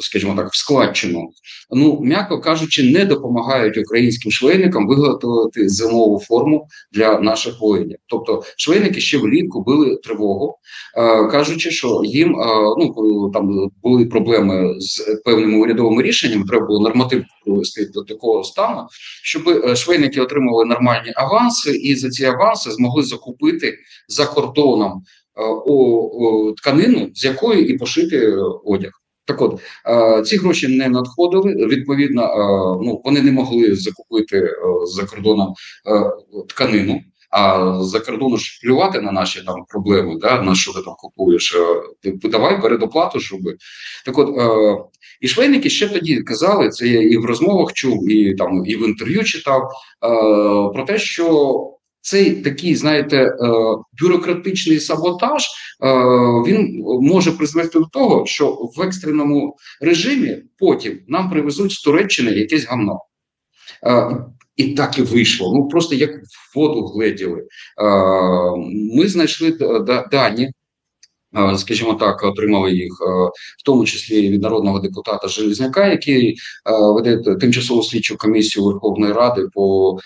скажімо 0.00 0.34
так, 0.36 0.52
в 0.52 0.56
складчину, 0.56 1.30
ну 1.70 2.00
м'яко 2.00 2.40
кажучи, 2.40 2.92
не 2.92 3.04
допомагають 3.04 3.78
українським 3.78 4.32
швейникам 4.32 4.88
виготовити 4.88 5.68
зимову 5.68 6.20
форму 6.20 6.66
для 6.92 7.20
наших 7.20 7.60
воїнів. 7.60 7.98
Тобто, 8.06 8.42
швейники 8.56 9.00
ще 9.00 9.18
влітку 9.18 9.64
били 9.64 9.96
тривогу, 9.96 10.58
е, 10.96 11.26
кажучи, 11.26 11.70
що 11.70 12.00
їм 12.04 12.36
ну 12.78 13.30
там 13.34 13.70
були 13.82 14.06
проблеми 14.06 14.74
з 14.78 15.22
певними 15.24 15.58
урядовими 15.58 16.02
рішеннями 16.02 16.44
треба 16.48 16.66
було 16.66 16.80
норматив 16.80 17.24
провести 17.44 17.86
до 17.86 18.02
такого 18.02 18.44
стану, 18.44 18.86
щоб 19.22 19.48
е, 19.48 19.76
швейники 19.76 20.20
отримали 20.20 20.64
нормальні 20.64 21.12
аванси, 21.16 21.76
і 21.76 21.96
за 21.96 22.10
ці 22.10 22.24
аванси 22.24 22.70
змогли 22.70 23.02
закупити 23.02 23.78
за 24.08 24.26
кордоном 24.26 25.02
е, 25.36 25.42
о, 25.66 26.52
тканину, 26.56 27.10
з 27.14 27.24
якої 27.24 27.68
і 27.68 27.78
пошити 27.78 28.36
одяг. 28.64 28.90
Так 29.24 29.42
от 29.42 29.60
ці 30.26 30.36
гроші 30.36 30.68
не 30.68 30.88
надходили. 30.88 31.54
Відповідно, 31.54 32.22
ну 32.84 33.02
вони 33.04 33.22
не 33.22 33.32
могли 33.32 33.74
закупити 33.74 34.50
за 34.86 35.04
кордоном 35.04 35.54
тканину. 36.48 37.00
А 37.30 37.72
за 37.82 38.00
кордону 38.00 38.36
ж 38.36 38.60
плювати 38.62 39.00
на 39.00 39.12
наші 39.12 39.42
там 39.42 39.64
проблеми, 39.68 40.16
да, 40.20 40.42
на 40.42 40.54
що 40.54 40.72
ти 40.72 40.82
там 40.82 40.94
купуєш, 40.98 41.56
ти 42.02 42.18
давай 42.22 42.62
передоплату, 42.62 43.20
щоб 43.20 43.40
так, 44.04 44.18
от 44.18 44.38
е, 44.38 44.84
і 45.20 45.28
швейники 45.28 45.70
ще 45.70 45.88
тоді 45.88 46.16
казали, 46.16 46.68
це 46.68 46.88
я 46.88 47.02
і 47.02 47.16
в 47.16 47.24
розмовах 47.24 47.72
чув, 47.72 48.10
і 48.10 48.34
там 48.34 48.62
і 48.66 48.76
в 48.76 48.88
інтерв'ю 48.88 49.24
читав 49.24 49.62
е, 49.62 49.68
про 50.74 50.84
те, 50.86 50.98
що 50.98 51.75
цей 52.06 52.42
такий, 52.42 52.76
знаєте, 52.76 53.16
е, 53.16 53.34
бюрократичний 54.02 54.80
саботаж 54.80 55.42
е, 55.42 55.48
він 56.46 56.84
може 57.00 57.32
призвести 57.32 57.78
до 57.78 57.84
того, 57.84 58.26
що 58.26 58.70
в 58.76 58.82
екстреному 58.82 59.56
режимі 59.80 60.36
потім 60.58 60.98
нам 61.08 61.30
привезуть 61.30 61.72
з 61.72 61.82
Туреччини 61.82 62.30
якесь 62.30 62.66
гамно. 62.66 63.00
Е, 63.86 64.16
і 64.56 64.68
так 64.68 64.98
і 64.98 65.02
вийшло. 65.02 65.52
Ну 65.56 65.68
просто 65.68 65.94
як 65.94 66.10
в 66.10 66.58
воду 66.58 66.86
гледіли. 66.86 67.42
Ми 68.96 69.08
знайшли 69.08 69.58
дані 70.10 70.50
скажімо 71.56 71.94
так, 71.94 72.22
отримали 72.22 72.72
їх, 72.72 72.92
в 73.58 73.64
тому 73.64 73.84
числі 73.84 74.30
від 74.30 74.42
народного 74.42 74.78
депутата 74.78 75.28
Железняка, 75.28 75.86
який 75.86 76.36
веде 76.94 77.16
тимчасову 77.16 77.82
слідчу 77.82 78.16
комісію 78.16 78.64
Верховної 78.64 79.12
Ради 79.12 79.48
по 79.52 79.96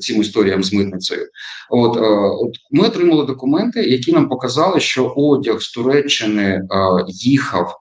цим 0.00 0.20
історіям 0.20 0.64
з 0.64 0.72
митницею. 0.72 1.26
От 1.70 1.96
от 2.40 2.54
ми 2.70 2.86
отримали 2.86 3.24
документи, 3.24 3.82
які 3.82 4.12
нам 4.12 4.28
показали, 4.28 4.80
що 4.80 5.12
одяг 5.16 5.60
з 5.60 5.70
Туреччини 5.70 6.62
їхав. 7.08 7.78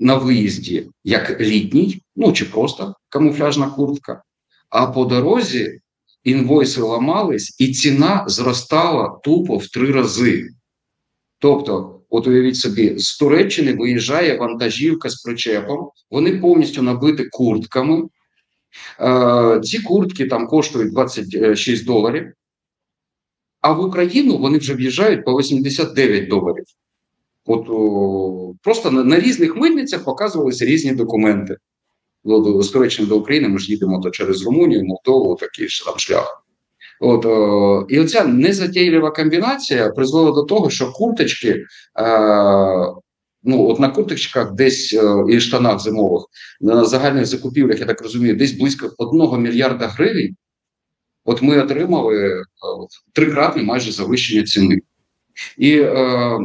На 0.00 0.14
виїзді 0.14 0.88
як 1.04 1.40
літній, 1.40 2.02
ну 2.16 2.32
чи 2.32 2.44
просто 2.44 2.94
камуфляжна 3.08 3.66
куртка, 3.66 4.22
а 4.70 4.86
по 4.86 5.04
дорозі 5.04 5.80
інвойси 6.24 6.80
ламались, 6.80 7.56
і 7.58 7.72
ціна 7.72 8.24
зростала 8.28 9.20
тупо 9.24 9.56
в 9.56 9.66
три 9.66 9.92
рази. 9.92 10.48
Тобто, 11.38 12.00
от 12.10 12.26
уявіть 12.26 12.56
собі, 12.56 12.98
з 12.98 13.18
Туреччини 13.18 13.72
виїжджає 13.72 14.36
вантажівка 14.36 15.10
з 15.10 15.22
причепом, 15.22 15.90
вони 16.10 16.38
повністю 16.38 16.82
набиті 16.82 17.24
куртками. 17.24 18.08
Е, 19.00 19.60
Ці 19.64 19.78
куртки 19.78 20.26
там 20.26 20.46
коштують 20.46 20.92
26 20.92 21.84
доларів, 21.84 22.32
а 23.60 23.72
в 23.72 23.84
Україну 23.84 24.38
вони 24.38 24.58
вже 24.58 24.74
в'їжджають 24.74 25.24
по 25.24 25.38
89 25.38 26.28
доларів. 26.28 26.64
От 27.46 27.68
о, 27.68 28.54
Просто 28.62 28.90
на, 28.90 29.04
на 29.04 29.20
різних 29.20 29.56
митницях 29.56 30.04
показувалися 30.04 30.64
різні 30.64 30.92
документи 30.92 31.56
з 32.62 32.68
Туреччини 32.68 33.08
до 33.08 33.18
України 33.18 33.48
ми 33.48 33.58
ж 33.58 33.72
їдемо 33.72 34.00
то 34.00 34.10
через 34.10 34.44
Румунію, 34.44 34.84
Молдову, 34.84 35.36
такий 35.36 35.68
ж 35.68 35.84
там 35.84 35.98
шлях. 35.98 36.44
От, 37.00 37.26
о, 37.26 37.86
І 37.88 38.00
оця 38.00 38.24
незатійлива 38.24 39.10
комбінація 39.10 39.90
призвела 39.90 40.30
до 40.32 40.42
того, 40.42 40.70
що 40.70 40.92
курточки, 40.92 41.48
е, 41.48 41.64
ну 43.42 43.68
от 43.68 43.80
на 43.80 43.88
курточках 43.88 44.52
десь 44.52 44.94
е, 44.94 45.24
і 45.28 45.40
штанах 45.40 45.80
зимових, 45.80 46.22
на 46.60 46.84
загальних 46.84 47.26
закупівлях, 47.26 47.80
я 47.80 47.86
так 47.86 48.02
розумію, 48.02 48.36
десь 48.36 48.52
близько 48.52 48.90
одного 48.98 49.38
мільярда 49.38 49.86
гривень. 49.86 50.36
От 51.24 51.42
ми 51.42 51.62
отримали 51.62 52.28
е, 52.28 52.42
трикратне 53.12 53.62
майже 53.62 53.92
завищення 53.92 54.42
ціни. 54.42 54.78
І 55.58 55.78
е, 55.80 56.38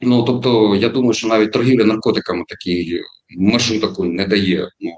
ну 0.00 0.22
тобто, 0.22 0.76
я 0.76 0.88
думаю, 0.88 1.12
що 1.12 1.28
навіть 1.28 1.52
торгівля 1.52 1.84
наркотиками 1.84 2.44
такий 2.48 3.02
маршрутку 3.36 4.04
не 4.04 4.26
дає. 4.26 4.68
Ну. 4.80 4.90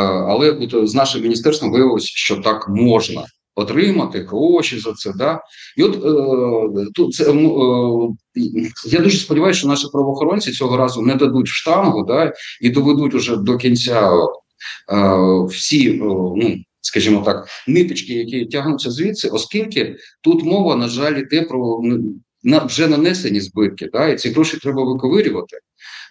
Але 0.00 0.50
от 0.50 0.88
з 0.88 0.94
нашим 0.94 1.22
міністерством 1.22 1.72
виявилося, 1.72 2.08
що 2.08 2.36
так 2.36 2.68
можна 2.68 3.24
отримати 3.54 4.20
гроші 4.20 4.78
за 4.78 4.92
це. 4.92 5.12
Да? 5.12 5.40
І 5.76 5.82
от 5.82 5.94
е, 5.96 6.90
тут 6.94 7.14
це, 7.14 7.32
е, 7.32 7.36
я 8.86 9.00
дуже 9.00 9.18
сподіваюся, 9.18 9.58
що 9.58 9.68
наші 9.68 9.86
правоохоронці 9.92 10.52
цього 10.52 10.76
разу 10.76 11.02
не 11.02 11.14
дадуть 11.14 11.48
штангу 11.48 12.04
да, 12.04 12.32
і 12.60 12.70
доведуть 12.70 13.14
уже 13.14 13.36
до 13.36 13.56
кінця 13.56 14.10
е, 14.12 15.44
всі, 15.48 15.90
е, 15.90 16.02
ну 16.02 16.56
скажімо 16.80 17.22
так, 17.24 17.48
ниточки, 17.68 18.12
які 18.12 18.46
тягнуться 18.46 18.90
звідси, 18.90 19.28
оскільки 19.28 19.96
тут 20.20 20.44
мова, 20.44 20.76
на 20.76 20.88
жаль, 20.88 21.18
йде 21.18 21.42
про 21.42 21.80
на 22.42 22.58
вже 22.58 22.88
нанесені 22.88 23.40
збитки, 23.40 23.88
да, 23.92 24.08
і 24.08 24.18
ці 24.18 24.30
гроші 24.30 24.56
треба 24.56 24.84
виковирювати. 24.84 25.58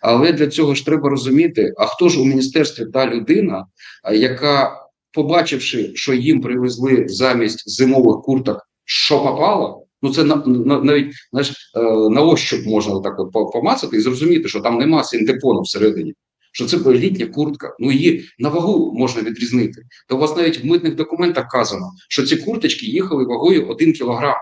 Але 0.02 0.32
для 0.32 0.48
цього 0.48 0.76
ж 0.76 0.86
треба 0.86 1.10
розуміти, 1.10 1.74
а 1.78 1.86
хто 1.86 2.10
ж 2.10 2.20
у 2.20 2.26
міністерстві 2.26 2.86
та 2.94 3.08
людина, 3.08 3.66
яка, 4.14 4.72
побачивши, 5.12 5.92
що 5.96 6.14
їм 6.14 6.42
привезли 6.42 7.06
замість 7.08 7.70
зимових 7.70 8.22
курток, 8.22 8.62
що 8.86 9.20
попало, 9.20 9.86
ну 10.02 10.14
це 10.14 10.24
на, 10.24 10.36
на 10.46 10.80
навіть 10.80 11.14
знаєш, 11.32 11.72
е, 11.78 11.82
на 12.10 12.22
ощуп 12.22 12.66
можна 12.66 13.00
так 13.00 13.20
от 13.20 13.54
помацати 13.54 13.98
і 13.98 14.02
зрозуміти, 14.02 14.48
що 14.48 14.62
там 14.62 14.78
нема 14.78 15.04
синтепону 15.04 15.62
всередині. 15.62 16.14
Що 16.56 16.66
це 16.66 16.78
літня 16.78 17.26
куртка, 17.26 17.76
ну 17.80 17.92
її 17.92 18.26
на 18.40 18.50
вагу 18.50 18.94
можна 18.94 19.22
відрізнити. 19.22 19.82
То 20.10 20.16
у 20.16 20.20
вас 20.20 20.36
навіть 20.36 20.64
в 20.64 20.66
митних 20.66 20.96
документах 20.96 21.46
вказано, 21.46 21.92
що 22.10 22.24
ці 22.24 22.38
курточки 22.38 22.86
їхали 22.86 23.26
вагою 23.26 23.68
1 23.68 23.94
кілограм, 23.94 24.36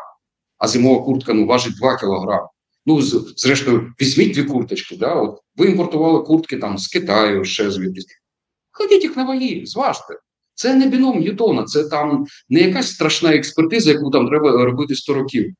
а 0.57 0.67
зимова 0.67 1.05
куртка 1.05 1.33
ну 1.33 1.45
важить 1.45 1.77
2 1.77 1.97
кілограми. 1.97 2.47
Ну, 2.85 3.01
зрештою, 3.37 3.93
візьміть 4.01 4.33
дві 4.33 4.43
курточки. 4.43 4.95
Да? 4.95 5.13
От 5.13 5.39
Ви 5.57 5.65
імпортували 5.65 6.19
куртки 6.23 6.57
там 6.57 6.77
з 6.77 6.87
Китаю, 6.87 7.45
ще 7.45 7.71
звідки. 7.71 8.15
Ходіть 8.71 9.03
їх 9.03 9.17
на 9.17 9.23
ваги, 9.23 9.61
зважте. 9.65 10.13
Це 10.55 10.75
не 10.75 10.87
біном 10.87 11.19
Ньютона, 11.19 11.63
це 11.63 11.83
там 11.83 12.25
не 12.49 12.59
якась 12.59 12.91
страшна 12.91 13.35
експертиза, 13.35 13.91
яку 13.91 14.09
там 14.09 14.27
треба 14.27 14.65
робити 14.65 14.95
100 14.95 15.13
років. 15.13 15.53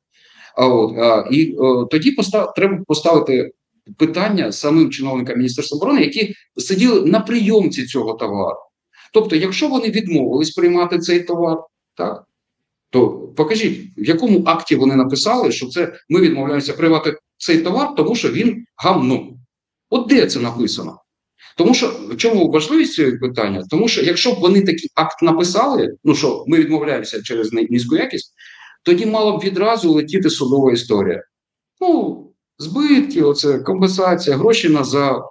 А 0.55 0.67
от, 0.67 0.97
а, 0.97 1.27
І 1.31 1.55
о, 1.55 1.85
тоді 1.85 2.11
постав, 2.11 2.53
треба 2.53 2.83
поставити 2.87 3.51
питання 3.97 4.51
самим 4.51 4.89
чиновникам 4.91 5.37
Міністерства 5.37 5.77
оборони, 5.77 6.01
які 6.01 6.33
сиділи 6.57 7.05
на 7.05 7.19
прийомці 7.19 7.85
цього 7.85 8.13
товару. 8.13 8.59
Тобто, 9.13 9.35
якщо 9.35 9.67
вони 9.67 9.89
відмовились 9.89 10.51
приймати 10.51 10.99
цей 10.99 11.19
товар, 11.19 11.57
так, 11.95 12.23
то 12.91 13.09
покажіть, 13.09 13.97
в 13.97 14.03
якому 14.03 14.43
акті 14.45 14.75
вони 14.75 14.95
написали, 14.95 15.51
що 15.51 15.67
це 15.67 15.93
ми 16.09 16.21
відмовляємося 16.21 16.73
приймати 16.73 17.17
цей 17.37 17.57
товар, 17.57 17.95
тому 17.95 18.15
що 18.15 18.29
він 18.31 18.65
гамно. 18.77 19.27
От 19.89 20.07
де 20.07 20.27
це 20.27 20.39
написано? 20.39 20.97
Тому 21.57 21.73
що 21.73 21.93
в 22.09 22.17
чому 22.17 22.51
важливість 22.51 22.93
цього 22.93 23.11
питання? 23.21 23.63
Тому 23.69 23.87
що 23.87 24.01
якщо 24.01 24.31
б 24.31 24.39
вони 24.39 24.61
такий 24.61 24.89
акт 24.95 25.21
написали, 25.21 25.95
ну 26.03 26.15
що 26.15 26.43
ми 26.47 26.57
відмовляємося 26.57 27.21
через 27.21 27.53
низьку 27.53 27.95
якість, 27.95 28.33
тоді 28.83 29.05
мала 29.05 29.37
б 29.37 29.41
відразу 29.41 29.91
летіти 29.91 30.29
судова 30.29 30.71
історія. 30.71 31.23
Ну, 31.81 32.27
збитки, 32.57 33.21
оце 33.21 33.59
компенсація, 33.59 34.37
гроші 34.37 34.69
назад. 34.69 35.21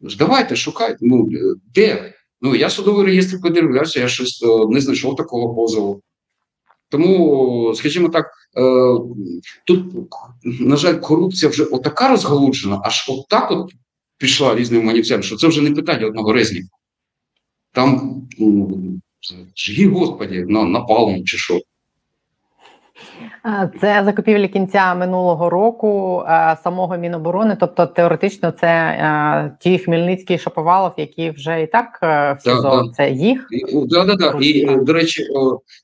Давайте 0.00 0.56
шукайте. 0.56 0.96
Ну 1.00 1.28
де? 1.74 2.14
Ну 2.40 2.54
я 2.54 2.70
судовий 2.70 3.06
реєстр 3.06 3.40
подивлявся, 3.42 4.00
я 4.00 4.08
щось 4.08 4.42
е, 4.42 4.66
не 4.68 4.80
знайшов 4.80 5.16
такого 5.16 5.54
позову. 5.54 6.02
Тому, 6.90 7.74
скажімо 7.74 8.08
так, 8.08 8.26
е, 8.56 8.62
тут, 9.66 9.84
на 10.60 10.76
жаль, 10.76 10.94
корупція 10.94 11.50
вже 11.50 11.64
отака 11.64 12.08
розгалуджена, 12.08 12.80
аж 12.84 13.08
отак 13.08 13.50
от 13.50 13.72
пішла 14.18 14.54
різним 14.54 14.84
манівцям, 14.84 15.22
що 15.22 15.36
це 15.36 15.48
вже 15.48 15.62
не 15.62 15.70
питання 15.70 16.06
одного 16.06 16.32
резніка. 16.32 16.68
Там, 17.72 18.22
жгі, 19.56 19.86
господі, 19.86 20.44
на 20.48 20.64
напалм 20.64 21.24
чи 21.24 21.38
що. 21.38 21.60
Це 23.80 24.02
закупівлі 24.04 24.48
кінця 24.48 24.94
минулого 24.94 25.50
року 25.50 26.22
е, 26.28 26.56
самого 26.64 26.96
міноборони. 26.96 27.56
Тобто, 27.60 27.86
теоретично, 27.86 28.50
це 28.50 28.66
е, 28.66 29.56
ті 29.60 29.78
Хмельницький 29.78 30.38
Шаповалов, 30.38 30.92
які 30.96 31.30
вже 31.30 31.62
і 31.62 31.66
так 31.66 31.98
е, 32.02 32.32
в 32.32 32.42
СІЗО. 32.42 32.62
Да, 32.62 32.92
це 32.96 33.10
їх 33.10 33.46
да, 33.86 34.04
да, 34.04 34.14
да. 34.14 34.38
І 34.40 34.76
до 34.76 34.92
речі, 34.92 35.24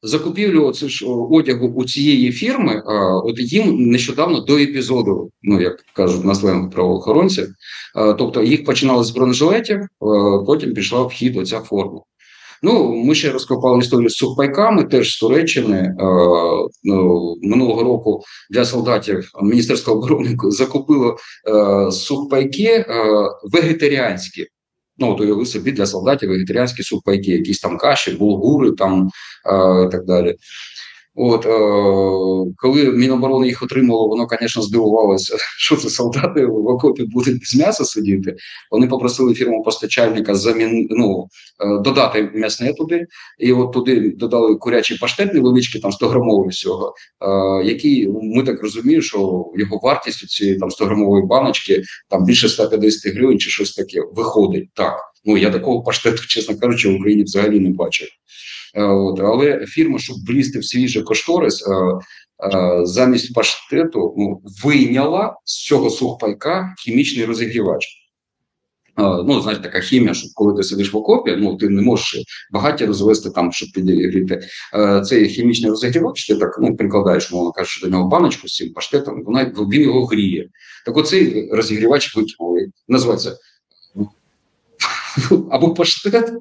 закупівлю 0.03 0.67
оце 0.67 0.89
ж 0.89 1.07
одягу 1.31 1.69
у 1.69 1.85
цієї 1.85 2.33
фірми. 2.33 2.83
От 3.25 3.39
їм 3.39 3.91
нещодавно 3.91 4.41
до 4.41 4.57
епізоду, 4.57 5.31
ну 5.43 5.61
як 5.61 5.77
кажуть 5.93 6.25
на 6.25 6.35
сленгу 6.35 6.71
правоохоронців, 6.71 7.49
тобто 8.19 8.43
їх 8.43 8.65
починали 8.65 9.05
з 9.05 9.11
бронежилетів, 9.11 9.81
потім 10.47 10.75
пішла 10.75 11.03
в 11.03 11.11
хід 11.11 11.37
оця 11.37 11.61
форма. 11.61 12.01
Ну, 12.67 13.05
ми 13.05 13.15
ще 13.15 13.33
розкопали 13.33 13.79
історію 13.79 14.11
з 14.11 14.15
сухпайками, 14.15 14.85
теж 14.85 15.15
з 15.15 15.19
Туреччини 15.19 15.79
е, 15.79 15.95
ну, 16.85 17.35
минулого 17.43 17.83
року 17.83 18.23
для 18.51 18.65
солдатів 18.65 19.31
Міністерство 19.43 19.93
оборони 19.93 20.37
закупило 20.45 21.17
е, 21.49 21.91
сухпайки 21.93 22.65
е, 22.65 22.87
вегетаріанські. 23.53 24.47
Ну, 24.99 25.13
от 25.13 25.21
уяви 25.21 25.47
собі 25.47 25.73
для 25.73 25.87
солдатів 25.87 26.29
вегетаріанські 26.29 26.83
сухпайки, 26.83 27.31
якісь 27.31 27.61
там 27.61 27.79
каші, 27.79 28.11
булгури 28.11 28.73
там 28.73 29.09
і 29.87 29.91
так 29.91 30.05
далі. 30.05 30.35
От 31.17 31.47
е, 31.47 31.49
коли 32.57 32.93
Міноборони 32.93 33.47
їх 33.47 33.63
отримало, 33.63 34.09
воно, 34.09 34.27
звісно, 34.41 34.63
здивувалося, 34.63 35.37
що 35.59 35.77
це 35.77 35.89
солдати 35.91 36.47
в 36.47 36.67
окопі 36.67 37.05
будуть 37.05 37.41
без 37.41 37.55
м'яса 37.55 37.85
сидіти. 37.85 38.37
Вони 38.71 38.87
попросили 38.87 39.35
фірму 39.35 39.63
постачальника 39.63 40.35
замін, 40.35 40.89
ну, 40.91 41.29
е, 41.61 41.83
додати 41.83 42.31
м'ясне 42.35 42.73
туди, 42.73 43.07
і 43.39 43.53
от 43.53 43.73
туди 43.73 44.13
додали 44.17 44.55
курячий 44.55 44.99
паштет 44.99 45.35
невеличкий, 45.35 45.81
там 45.81 45.93
100 45.93 46.09
грамовий 46.09 46.49
всього, 46.49 46.95
е, 47.21 47.65
який 47.65 48.09
ми 48.09 48.43
так 48.43 48.63
розуміємо, 48.63 49.03
що 49.03 49.19
його 49.57 49.81
вартість 49.83 50.25
у 50.25 50.27
цієї 50.27 50.59
там 50.59 50.71
100 50.71 50.85
грамової 50.85 51.27
баночки 51.27 51.83
там 52.09 52.25
більше 52.25 52.49
150 52.49 53.15
гривень 53.15 53.39
чи 53.39 53.51
щось 53.51 53.75
таке 53.75 54.01
виходить 54.13 54.69
так. 54.75 54.95
Ну 55.25 55.37
я 55.37 55.51
такого 55.51 55.83
паштету, 55.83 56.23
чесно 56.29 56.59
кажучи, 56.59 56.89
в 56.89 56.95
Україні 56.95 57.23
взагалі 57.23 57.61
не 57.61 57.71
бачив. 57.71 58.09
Е, 58.75 58.83
от, 58.83 59.21
Але 59.21 59.67
фірма, 59.67 59.99
щоб 59.99 60.17
влізти 60.27 60.59
в 60.59 60.65
свіжий 60.65 61.03
кошторис, 61.03 61.69
е, 61.69 61.73
е, 62.57 62.81
замість 62.87 63.35
паштету 63.35 64.15
ну, 64.19 64.41
вийняла 64.65 65.37
з 65.45 65.67
цього 65.67 65.91
сухпайка 65.91 66.75
хімічний 66.79 67.25
розігрівач. 67.25 68.01
Ну, 68.99 69.41
знаєте, 69.41 69.63
така 69.63 69.81
хімія, 69.81 70.15
що 70.15 70.29
коли 70.35 70.57
ти 70.57 70.63
сидиш 70.63 70.93
в 70.93 70.97
окопі, 70.97 71.37
ну 71.39 71.57
ти 71.57 71.69
не 71.69 71.83
можеш 71.83 72.25
багаття 72.53 72.87
розвести 72.87 73.31
там, 73.31 73.53
щоб 73.53 73.69
підігріти. 73.75 74.41
Цей 75.05 75.29
хімічний 75.29 75.71
розігрівач, 75.71 76.27
ти 76.27 76.37
так 76.37 76.59
ну, 76.61 76.77
прикладаєш, 76.77 77.33
мовно 77.33 77.53
кажучи, 77.53 77.81
до 77.87 77.91
нього 77.91 78.09
баночку 78.09 78.49
з 78.49 78.55
цим 78.55 78.73
паштетом, 78.73 79.23
вона 79.25 79.53
він 79.73 79.83
його 79.83 80.07
гріє. 80.07 80.49
Так 80.87 80.97
оцей 80.97 81.49
розігрівач 81.53 82.17
викинули. 82.17 82.67
Називається 82.89 83.37
або 85.51 85.75
паштет, 85.75 86.33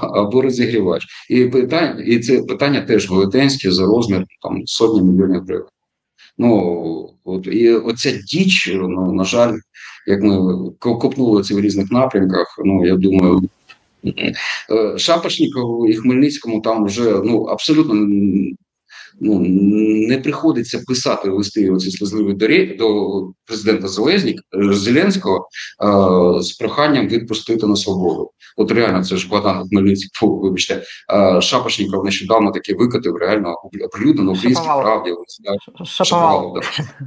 або 0.00 0.42
розігрівач. 0.42 1.06
І 1.30 1.44
питання, 1.44 2.02
і 2.06 2.18
це 2.18 2.42
питання 2.42 2.80
теж 2.80 3.10
велетенське 3.10 3.72
за 3.72 3.86
розмір 3.86 4.24
там 4.42 4.66
сотні 4.66 5.02
мільйонів 5.02 5.44
гривень. 5.44 5.66
Ну 6.38 7.10
от 7.24 7.46
і 7.46 7.72
оця 7.72 8.12
діч, 8.12 8.70
ну 8.74 9.12
на 9.12 9.24
жаль, 9.24 9.58
як 10.06 10.22
ми 10.22 10.70
копнули 10.78 11.42
це 11.42 11.54
в 11.54 11.60
різних 11.60 11.90
напрямках. 11.90 12.58
Ну 12.64 12.86
я 12.86 12.96
думаю, 12.96 13.42
е, 14.70 14.98
Шапошнікову 14.98 15.86
і 15.86 15.96
Хмельницькому 15.96 16.60
там 16.60 16.84
вже 16.84 17.20
ну 17.24 17.42
абсолютно 17.42 17.94
ну 19.20 19.40
не 20.08 20.18
приходиться 20.18 20.82
писати 20.86 21.30
листи 21.30 21.70
оці 21.70 21.90
сльозливі 21.90 22.34
до, 22.34 22.76
до 22.78 23.32
президента 23.46 23.88
Зеленського, 23.88 24.72
Зеленського 24.72 25.48
е, 26.38 26.42
з 26.42 26.52
проханням 26.52 27.08
відпустити 27.08 27.66
на 27.66 27.76
свободу. 27.76 28.30
От 28.56 28.70
реально 28.70 29.04
це 29.04 29.16
ж 29.16 29.28
Богдан 29.28 29.68
Хмельницький, 29.68 30.10
фу, 30.14 30.38
вибачте, 30.38 30.82
е, 31.14 31.40
Шапошніков 31.40 32.04
нещодавно 32.04 32.50
таки 32.50 32.74
викатив 32.74 33.16
реально 33.16 33.54
оприлюдно 33.84 34.22
на 34.22 34.32
українській 34.32 34.66
правді. 34.66 35.10
Шаповало, 35.84 36.60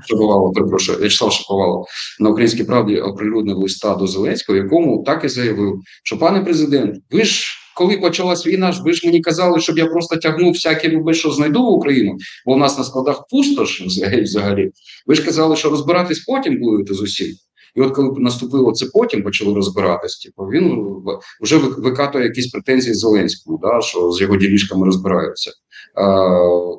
Шаповало, 0.08 0.52
перепрошую, 0.52 0.98
В'ячеслав 0.98 1.32
Шаповало 1.32 1.86
на 2.20 2.30
українській 2.30 2.64
правді 2.64 3.00
оприлюднив 3.00 3.58
листа 3.58 3.96
до 3.96 4.08
Зеленського, 4.08 4.58
якому 4.58 5.04
так 5.04 5.26
і 5.26 5.30
заявив, 5.30 5.82
що 6.04 6.18
пане 6.18 6.42
президент, 6.42 6.96
ви 7.12 7.24
ж 7.24 7.59
коли 7.80 7.98
почалась 7.98 8.48
війна, 8.48 8.82
ви 8.86 8.94
ж 8.94 9.08
мені 9.08 9.22
казали, 9.22 9.60
щоб 9.60 9.78
я 9.78 9.86
просто 9.86 10.18
тягнув 10.18 10.54
всякі 10.54 10.90
люби, 10.90 11.14
що 11.14 11.32
знайду 11.32 11.64
в 11.64 11.74
Україну, 11.74 12.18
бо 12.46 12.54
у 12.54 12.58
нас 12.58 12.78
на 12.78 12.84
складах 12.84 13.28
пустош 13.30 13.82
взагалі. 13.82 14.72
Ви 15.06 15.16
ж 15.16 15.26
казали, 15.26 15.56
що 15.56 15.70
розбиратись 15.70 16.20
потім 16.20 16.60
будете 16.60 16.94
з 16.94 17.02
усім. 17.02 17.36
І 17.76 17.82
от 17.82 17.96
коли 17.96 18.20
наступило 18.20 18.72
це 18.72 18.86
потім, 18.94 19.24
почали 19.24 19.54
розбиратись, 19.54 20.20
типу, 20.20 20.44
він 20.44 20.96
вже 21.42 21.58
викатує 21.58 22.24
якісь 22.24 22.48
претензії 22.48 22.94
Зеленському, 22.94 23.60
да, 23.64 23.82
що 23.82 24.12
з 24.12 24.22
його 24.22 24.36
ділішками 24.36 24.86
розбираються. 24.86 25.52
А, 25.96 26.30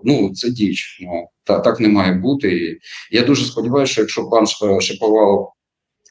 Ну, 0.04 0.32
це 0.34 0.50
діч. 0.50 0.98
Ну, 1.02 1.28
та, 1.44 1.58
Так 1.58 1.80
не 1.80 1.88
має 1.88 2.12
бути. 2.12 2.48
І 2.56 2.78
Я 3.16 3.22
дуже 3.22 3.44
сподіваюся, 3.44 3.92
що 3.92 4.00
якщо 4.00 4.24
пан 4.24 4.46
Шаповалов 4.80 5.52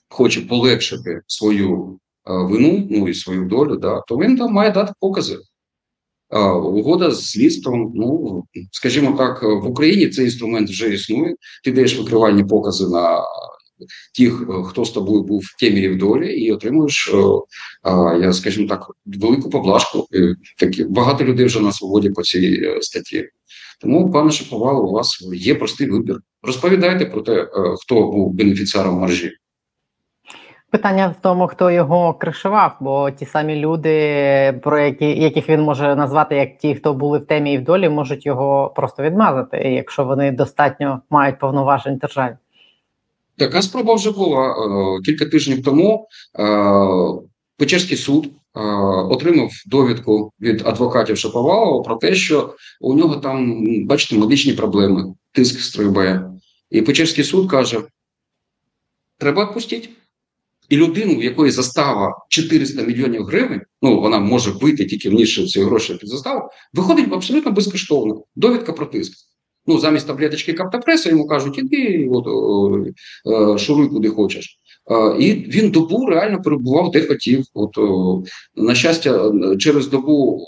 хоче 0.10 0.42
полегшити 0.42 1.22
свою 1.28 2.00
Е, 2.09 2.09
вину, 2.30 2.88
ну 2.92 3.08
і 3.08 3.14
свою 3.14 3.46
долю, 3.46 3.76
да, 3.76 4.02
то 4.08 4.18
він 4.18 4.38
там 4.38 4.54
має 4.54 4.72
дати 4.72 4.94
покази. 5.00 5.38
Угода 6.64 7.12
з 7.12 7.26
слідством, 7.26 7.92
ну 7.96 8.44
скажімо 8.72 9.16
так, 9.18 9.44
в 9.44 9.68
Україні 9.68 10.08
цей 10.08 10.26
інструмент 10.26 10.70
вже 10.70 10.94
існує. 10.94 11.36
Ти 11.64 11.72
даєш 11.72 12.00
викривальні 12.00 12.44
покази 12.44 12.88
на 12.88 13.22
тих, 14.18 14.44
хто 14.66 14.86
з 14.86 14.92
тобою 14.92 15.24
був 15.24 15.42
в 15.42 15.60
темі 15.60 15.88
в 15.88 15.98
долі, 15.98 16.34
і 16.34 16.52
отримуєш, 16.52 17.14
я 18.22 18.34
скажімо 18.34 18.68
так, 18.68 18.92
велику 19.06 19.50
поблажку. 19.50 20.08
Такі 20.58 20.84
багато 20.84 21.24
людей 21.24 21.46
вже 21.46 21.60
на 21.60 21.72
свободі 21.72 22.10
по 22.10 22.24
цій 22.24 22.62
е, 22.64 22.82
статті. 22.82 23.30
Тому, 23.82 24.12
пане 24.12 24.32
Шаповало, 24.32 24.84
у 24.84 24.92
вас 24.92 25.28
є 25.34 25.56
простий 25.56 25.90
вибір. 25.90 26.20
Розповідайте 26.42 27.06
про 27.06 27.22
те, 27.22 27.34
е, 27.34 27.50
хто 27.82 27.96
був 27.96 28.34
бенефіціаром 28.34 28.96
маржі. 28.96 29.32
Питання 30.72 31.16
в 31.20 31.22
тому, 31.22 31.48
хто 31.48 31.72
його 31.72 32.14
кришував, 32.14 32.78
бо 32.80 33.12
ті 33.12 33.26
самі 33.26 33.56
люди, 33.56 34.60
про 34.64 34.80
які 34.80 35.06
яких 35.06 35.50
він 35.50 35.62
може 35.62 35.96
назвати 35.96 36.36
як 36.36 36.58
ті, 36.58 36.76
хто 36.76 36.94
були 36.94 37.20
в 37.20 37.26
темі 37.26 37.54
і 37.54 37.58
в 37.58 37.64
долі, 37.64 37.90
можуть 37.90 38.26
його 38.26 38.74
просто 38.76 39.04
відмазати, 39.04 39.58
якщо 39.58 40.04
вони 40.06 40.32
достатньо 40.32 41.02
мають 41.10 41.40
повноважень 41.40 41.98
державі. 41.98 42.36
Така 43.38 43.62
спроба 43.62 43.94
вже 43.94 44.12
була 44.12 44.50
е, 44.50 45.02
кілька 45.06 45.26
тижнів 45.26 45.64
тому. 45.64 46.08
Е, 46.40 47.30
Печерський 47.58 47.98
суд 47.98 48.26
е, 48.26 48.60
отримав 49.10 49.52
довідку 49.68 50.32
від 50.42 50.68
адвокатів 50.68 51.18
Шаповалова 51.18 51.84
про 51.84 51.96
те, 51.96 52.16
що 52.16 52.56
у 52.82 52.94
нього 52.94 53.16
там, 53.16 53.64
бачите, 53.86 54.22
медичні 54.22 54.54
проблеми, 54.54 55.14
тиск 55.32 55.60
стрибає. 55.60 56.32
І 56.70 56.82
Печерський 56.82 57.24
суд 57.24 57.52
каже: 57.52 57.82
треба 59.18 59.46
відпустити. 59.46 59.90
І 60.70 60.78
людину, 60.78 61.16
в 61.16 61.24
якої 61.24 61.52
застава 61.52 62.26
400 62.30 62.82
мільйонів 62.82 63.24
гривень, 63.24 63.62
ну 63.82 64.02
вона 64.02 64.20
може 64.20 64.52
вийти 64.52 64.86
тільки 64.86 65.10
вніше 65.10 65.48
ці 65.48 65.62
гроші 65.62 65.94
під 65.94 66.10
заставу, 66.10 66.50
виходить 66.74 67.14
абсолютно 67.14 67.52
безкоштовно. 67.52 68.24
Довідка 68.36 68.74
про 68.74 68.86
тиск. 68.86 69.14
Ну, 69.68 69.80
замість 69.80 70.08
таблеточки 70.08 70.54
каптопреса 70.54 71.10
йому 71.10 71.28
кажуть, 71.28 71.58
іди 71.58 72.10
от, 72.12 72.28
о, 72.28 72.86
о, 73.26 73.58
шуруй 73.58 73.88
куди 73.88 74.10
хочеш. 74.10 74.60
І 75.20 75.34
він 75.34 75.72
добу 75.72 76.06
реально 76.06 76.42
перебував 76.42 76.92
де 76.92 77.08
хотів. 77.08 77.46
От 77.54 77.78
на 78.56 78.76
щастя, 78.76 79.32
через 79.60 79.88
добу 79.88 80.48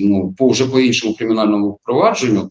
ну, 0.00 0.34
по 0.38 0.48
вже 0.48 0.66
по 0.66 0.80
іншому 0.80 1.14
кримінальному 1.14 1.78
провадженню 1.84 2.48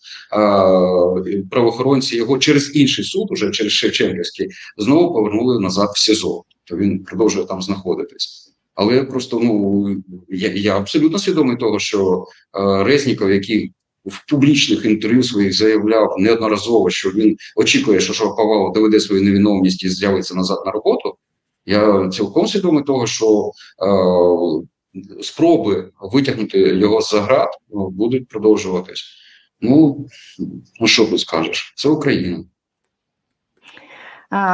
правоохоронці 1.52 2.16
його 2.16 2.38
через 2.38 2.76
інший 2.76 3.06
суд, 3.06 3.28
уже 3.32 3.52
через 3.52 3.72
Шевченківський, 3.72 4.48
знову 4.78 5.14
повернули 5.14 5.60
назад 5.60 5.90
в 5.96 6.00
СІЗО 6.00 6.44
то 6.66 6.78
він 6.78 7.04
продовжує 7.04 7.46
там 7.46 7.62
знаходитись. 7.62 8.56
Але 8.76 9.04
просто 9.04 9.40
ну 9.40 9.88
я 10.30 10.54
я 10.54 10.78
абсолютно 10.78 11.20
свідомий 11.20 11.58
того, 11.58 11.80
що 11.80 12.26
е, 12.58 12.84
Резніков, 12.84 13.32
який 13.32 13.74
в 14.06 14.30
публічних 14.30 14.86
інтерв'ю 14.86 15.24
своїх 15.24 15.54
заявляв 15.58 16.16
неодноразово, 16.20 16.90
що 16.90 17.10
він 17.10 17.38
очікує, 17.56 18.00
що 18.00 18.14
Шаповалов 18.14 18.74
доведе 18.74 19.00
свою 19.00 19.22
невиновність 19.22 19.84
і 19.84 19.90
з'явиться 19.90 20.36
назад 20.36 20.60
на 20.66 20.72
роботу. 20.72 21.16
Я 21.66 22.10
цілком 22.10 22.48
свідомий 22.48 22.84
того, 22.84 23.08
що 23.08 23.52
е, 23.52 25.24
спроби 25.24 25.90
витягнути 26.14 26.60
його 26.60 27.02
з 27.02 27.10
заград 27.10 27.50
ну, 27.74 27.90
будуть 27.90 28.28
продовжуватись. 28.28 29.04
Ну 29.62 30.08
ну 30.82 30.88
що 30.88 31.06
ти 31.06 31.18
скажеш? 31.18 31.74
Це 31.76 31.90
Україна. 31.90 32.44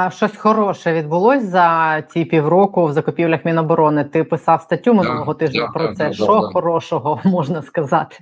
Щось 0.10 0.38
хороше 0.38 0.94
відбулось 0.94 1.44
за 1.44 2.02
ці 2.14 2.26
півроку 2.26 2.86
в 2.86 2.94
закупівлях 2.94 3.46
Міноборони. 3.46 4.04
Ти 4.04 4.24
писав 4.24 4.62
статтю 4.62 4.94
минулого 4.94 5.34
тижня 5.34 5.62
да, 5.62 5.80
про 5.80 5.88
да, 5.88 5.96
це. 5.96 6.14
Що 6.14 6.42
хорошого 6.54 7.22
можна 7.26 7.62
сказати? 7.62 8.18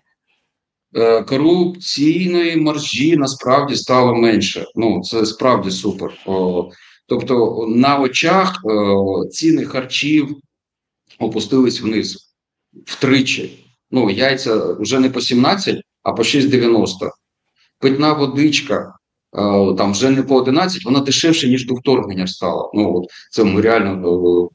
Е, 0.96 1.24
корупційної 1.24 2.58
маржі 2.58 3.18
насправді 3.18 3.76
стало 3.76 4.16
менше. 4.16 4.66
Ну 4.76 5.02
це 5.02 5.26
справді 5.26 5.72
супер. 5.72 6.14
Тобто, 7.08 7.66
на 7.70 8.00
очах 8.00 8.62
ціни 9.32 9.66
харчів 9.66 10.38
опустились 11.20 11.82
вниз 11.82 12.36
втричі. 12.86 13.66
Ну, 13.92 14.10
яйця 14.10 14.74
вже 14.74 15.00
не 15.00 15.10
по 15.10 15.22
17, 15.22 15.82
а 16.04 16.12
по 16.12 16.24
6,90. 16.24 16.88
Питна 17.80 18.14
водичка 18.14 18.94
Е, 18.94 18.99
там 19.78 19.92
вже 19.92 20.10
не 20.10 20.24
по 20.24 20.36
11, 20.36 20.86
вона 20.86 21.00
дешевше, 21.00 21.48
ніж 21.48 21.66
до 21.66 21.76
вторгнення 21.76 22.28
стала. 22.28 22.72
Ну 22.74 22.98
от 22.98 23.06
це 23.32 23.44
ми 23.44 23.62
реально 23.62 24.50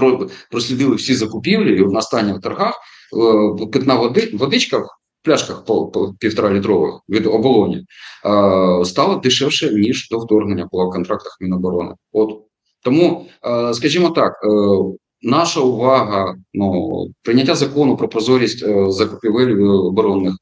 е, 0.00 0.28
прослідили 0.50 0.94
всі 0.96 1.14
закупівлі, 1.14 1.78
і 1.78 1.82
в 1.82 1.96
останніх 1.96 2.40
торгах 2.40 2.74
е, 2.74 3.66
питна 3.66 3.94
водичка 4.32 4.78
в 4.78 4.88
пляшках 5.22 5.64
півтора 6.18 6.54
літрових 6.54 6.94
від 7.08 7.26
оболоні 7.26 7.84
стала 8.84 9.16
дешевше, 9.22 9.74
ніж 9.74 10.08
до 10.08 10.18
вторгнення 10.18 10.68
по 10.70 10.90
контрактах 10.90 11.38
Міноборони. 11.40 11.94
От 12.12 12.38
тому, 12.82 13.26
скажімо 13.72 14.10
так, 14.10 14.32
наша 15.24 15.60
увага, 15.60 16.36
ну 16.54 17.06
прийняття 17.22 17.54
закону 17.54 17.96
про 17.96 18.08
прозорість 18.08 18.62
е, 18.62 18.90
закупівель 18.90 19.66
оборонних, 19.66 20.34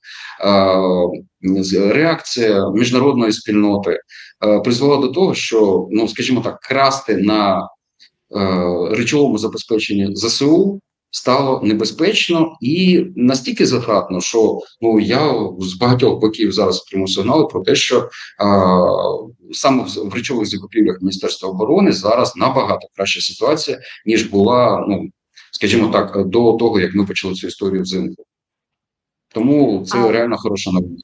е, 0.45 1.93
реакція 1.93 2.71
міжнародної 2.71 3.33
спільноти 3.33 3.99
е, 4.47 4.61
призвела 4.61 4.97
до 4.97 5.09
того, 5.09 5.35
що 5.35 5.89
ну, 5.91 6.09
скажімо 6.09 6.41
так, 6.41 6.61
красти 6.61 7.17
на 7.17 7.61
е, 7.61 8.97
речовому 8.97 9.39
забезпеченні 9.39 10.17
ЗСУ 10.17 10.81
стало 11.13 11.61
небезпечно 11.65 12.57
і 12.61 13.07
настільки 13.17 13.67
затратно, 13.67 14.21
що 14.21 14.59
ну 14.81 15.01
я 15.01 15.35
з 15.59 15.75
багатьох 15.75 16.21
боків 16.21 16.53
зараз 16.53 16.81
отримав 16.81 17.11
сигнали 17.11 17.47
про 17.47 17.63
те, 17.63 17.75
що 17.75 18.09
а, 18.39 18.81
саме 19.53 19.85
в 20.05 20.15
речових 20.15 20.47
закупівлях 20.47 20.97
Міністерства 21.01 21.49
оборони 21.49 21.93
зараз 21.93 22.37
набагато 22.37 22.89
краща 22.97 23.21
ситуація 23.21 23.81
ніж 24.07 24.23
була, 24.23 24.87
ну 24.89 25.09
скажімо 25.53 25.89
так, 25.89 26.29
до 26.29 26.53
того 26.53 26.81
як 26.81 26.95
ми 26.95 27.07
почали 27.07 27.35
цю 27.35 27.47
історію 27.47 27.83
взимку. 27.83 28.25
Тому 29.35 29.85
це 29.87 29.99
а... 29.99 30.13
реально 30.13 30.37
хороша 30.37 30.71
новина. 30.71 30.97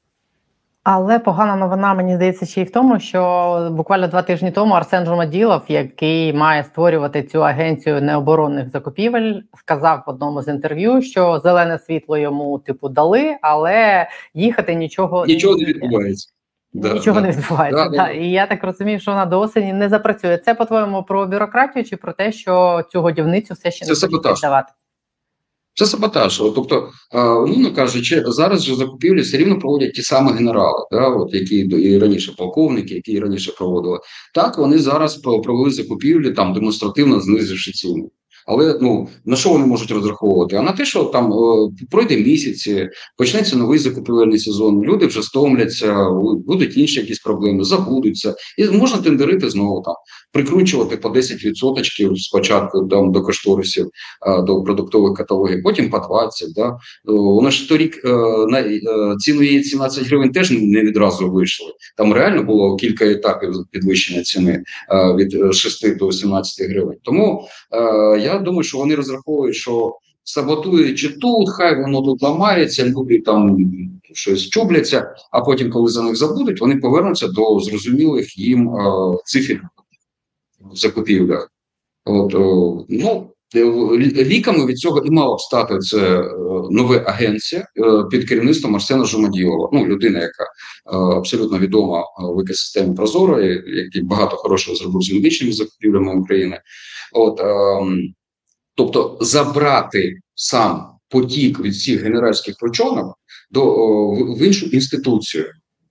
Але 0.91 1.19
погана 1.19 1.57
новина, 1.57 1.95
мені 1.95 2.17
здається, 2.17 2.47
ще 2.47 2.61
й 2.61 2.65
в 2.65 2.71
тому, 2.71 3.01
що 3.01 3.69
буквально 3.73 4.09
два 4.09 4.23
тижні 4.23 4.51
тому 4.51 4.75
Арсен 4.75 5.07
Жумаділов, 5.07 5.63
який 5.69 6.33
має 6.33 6.65
створювати 6.65 7.23
цю 7.23 7.45
агенцію 7.45 8.03
необоронних 8.03 8.69
закупівель, 8.71 9.35
сказав 9.57 10.03
в 10.07 10.11
одному 10.11 10.43
з 10.43 10.49
інтерв'ю, 10.49 11.03
що 11.03 11.41
зелене 11.45 11.79
світло 11.79 12.19
йому 12.19 12.59
типу 12.59 12.89
дали, 12.89 13.37
але 13.43 14.09
їхати 14.35 14.75
нічого 14.75 15.27
нічого 15.27 15.57
не 15.57 15.65
відбувається. 15.65 16.29
Да, 16.73 16.93
Нічого 16.93 17.21
да. 17.21 17.27
не 17.27 17.33
відбувається. 17.33 17.89
Да, 17.89 17.97
да. 17.97 18.09
І 18.11 18.31
я 18.31 18.47
так 18.47 18.65
розумію, 18.65 19.01
що 19.01 19.11
вона 19.11 19.27
до 19.27 19.41
осені 19.41 19.73
не 19.73 19.89
запрацює. 19.89 20.39
Це 20.39 20.55
по-твоєму 20.55 21.03
про 21.03 21.27
бюрократію 21.27 21.85
чи 21.85 21.97
про 21.97 22.13
те, 22.13 22.33
що 22.33 22.83
цю 22.93 23.01
годівницю 23.01 23.55
все 23.55 23.71
ще 23.71 23.87
Це 23.87 24.09
не 24.09 24.19
давати? 24.43 24.73
Це 25.79 25.87
саботаж. 25.87 26.39
Тобто, 26.55 26.91
умовно 27.15 27.75
кажучи, 27.75 28.25
зараз 28.27 28.65
же 28.65 28.75
закупівлі 28.75 29.21
все 29.21 29.37
рівно 29.37 29.59
проводять 29.59 29.93
ті 29.93 30.03
самі 30.03 30.33
генерали, 30.33 30.87
да, 30.93 31.09
от 31.09 31.35
які 31.35 31.57
і 31.57 31.99
раніше 31.99 32.33
полковники, 32.39 32.95
які 32.95 33.13
і 33.13 33.21
раніше 33.21 33.53
проводили. 33.59 33.99
Так 34.35 34.59
вони 34.59 34.79
зараз 34.79 35.17
провели 35.17 35.71
закупівлі 35.71 36.31
там 36.31 36.53
демонстративно 36.53 37.21
знизивши 37.21 37.73
ціну. 37.73 38.11
Але 38.49 38.79
ну 38.81 39.09
на 39.25 39.37
що 39.37 39.51
вони 39.51 39.67
можуть 39.67 39.91
розраховувати? 39.91 40.57
А 40.57 40.63
на 40.63 40.73
те, 40.73 40.85
що 40.85 41.05
там 41.05 41.33
о, 41.33 41.71
пройде 41.91 42.17
місяці, 42.17 42.89
почнеться 43.17 43.57
новий 43.57 43.79
закупівельний 43.79 44.39
сезон. 44.39 44.83
Люди 44.83 45.07
вже 45.07 45.23
стомляться, 45.23 46.11
будуть 46.47 46.77
інші 46.77 47.01
якісь 47.01 47.19
проблеми, 47.19 47.65
забудуться, 47.65 48.35
і 48.59 48.69
можна 48.69 48.99
тендерити 48.99 49.51
знову 49.51 49.83
там, 49.83 49.95
прикручувати 50.33 50.97
по 50.97 51.09
10% 51.09 52.17
спочатку 52.17 52.87
там 52.87 53.13
до 53.13 53.23
кошторисів, 53.23 53.89
до 54.47 54.63
продуктових 54.63 55.17
каталогів, 55.17 55.63
потім 55.63 55.91
по 55.91 55.97
20%. 55.97 56.31
Да? 56.55 56.77
Воно 57.05 57.51
ж 57.51 57.69
торік 57.69 58.05
е, 58.05 58.09
на 58.49 58.61
е, 58.61 58.81
ціну 59.19 59.43
її 59.43 59.65
17 59.65 60.07
гривень 60.07 60.33
теж 60.33 60.51
не 60.51 60.83
відразу 60.83 61.31
вийшли. 61.31 61.73
Там 61.97 62.13
реально 62.13 62.43
було 62.43 62.77
кілька 62.77 63.05
етапів 63.05 63.55
підвищення 63.71 64.23
ціни 64.23 64.63
е, 64.93 65.15
від 65.15 65.55
6 65.55 65.97
до 65.97 66.13
17 66.13 66.71
гривень. 66.71 66.97
Тому 67.03 67.49
я 68.21 68.38
думаю, 68.45 68.63
що 68.63 68.79
вони 68.79 68.95
розраховують, 68.95 69.57
що 69.57 69.97
саботуючи 70.25 71.09
тут, 71.09 71.51
хай 71.51 71.83
воно 71.83 72.03
тут 72.03 72.23
ламається, 72.23 72.87
люди 72.87 73.21
там 73.21 73.57
щось 74.13 74.49
чубляться, 74.49 75.15
а 75.31 75.41
потім, 75.41 75.71
коли 75.71 75.91
за 75.91 76.03
них 76.03 76.17
забудуть, 76.17 76.61
вони 76.61 76.77
повернуться 76.77 77.29
до 77.29 77.61
зрозумілих 77.61 78.39
їм 78.39 78.69
е, 78.69 79.17
цифр 79.25 79.63
в 80.73 80.77
закупівлях. 80.77 81.51
От, 82.05 82.35
о, 82.35 82.85
ну, 82.89 83.31
Ліками 83.55 84.67
від 84.67 84.79
цього 84.79 84.99
і 84.99 85.11
мала 85.11 85.37
б 85.37 85.41
стати 85.41 85.79
це 85.79 86.21
е, 86.21 86.31
нова 86.71 87.03
агенція 87.07 87.61
е, 87.61 88.05
під 88.11 88.29
керівництвом 88.29 88.75
Арсена 88.75 89.05
Жумаділова. 89.05 89.71
Ну, 89.73 89.87
людина, 89.87 90.19
яка 90.19 90.45
е, 90.45 91.17
абсолютно 91.17 91.59
відома 91.59 92.05
в 92.19 92.41
екосистемі 92.41 92.95
Прозоро, 92.95 93.41
який 93.67 94.03
багато 94.03 94.37
хорошого 94.37 94.77
зробив 94.77 95.03
з 95.03 95.13
медичними 95.13 95.53
закупівлями 95.53 96.21
України. 96.21 96.61
От 97.13 97.41
ем, 97.41 98.15
тобто 98.79 99.19
забрати 99.21 100.19
сам 100.35 100.87
потік 101.09 101.61
від 101.61 101.73
всіх 101.73 102.03
генеральських 102.03 102.57
ручонок 102.61 103.19
до 103.51 103.75
в 104.11 104.43
іншу 104.43 104.67
інституцію, 104.67 105.45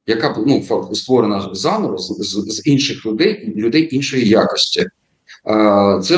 яка 0.05 0.43
ну, 0.47 0.63
створена 0.93 1.49
заново 1.53 1.97
з, 1.97 2.07
з, 2.53 2.67
інших 2.67 3.05
людей, 3.05 3.53
людей 3.55 3.95
іншої 3.95 4.27
якості. 4.27 4.85
Це 6.03 6.17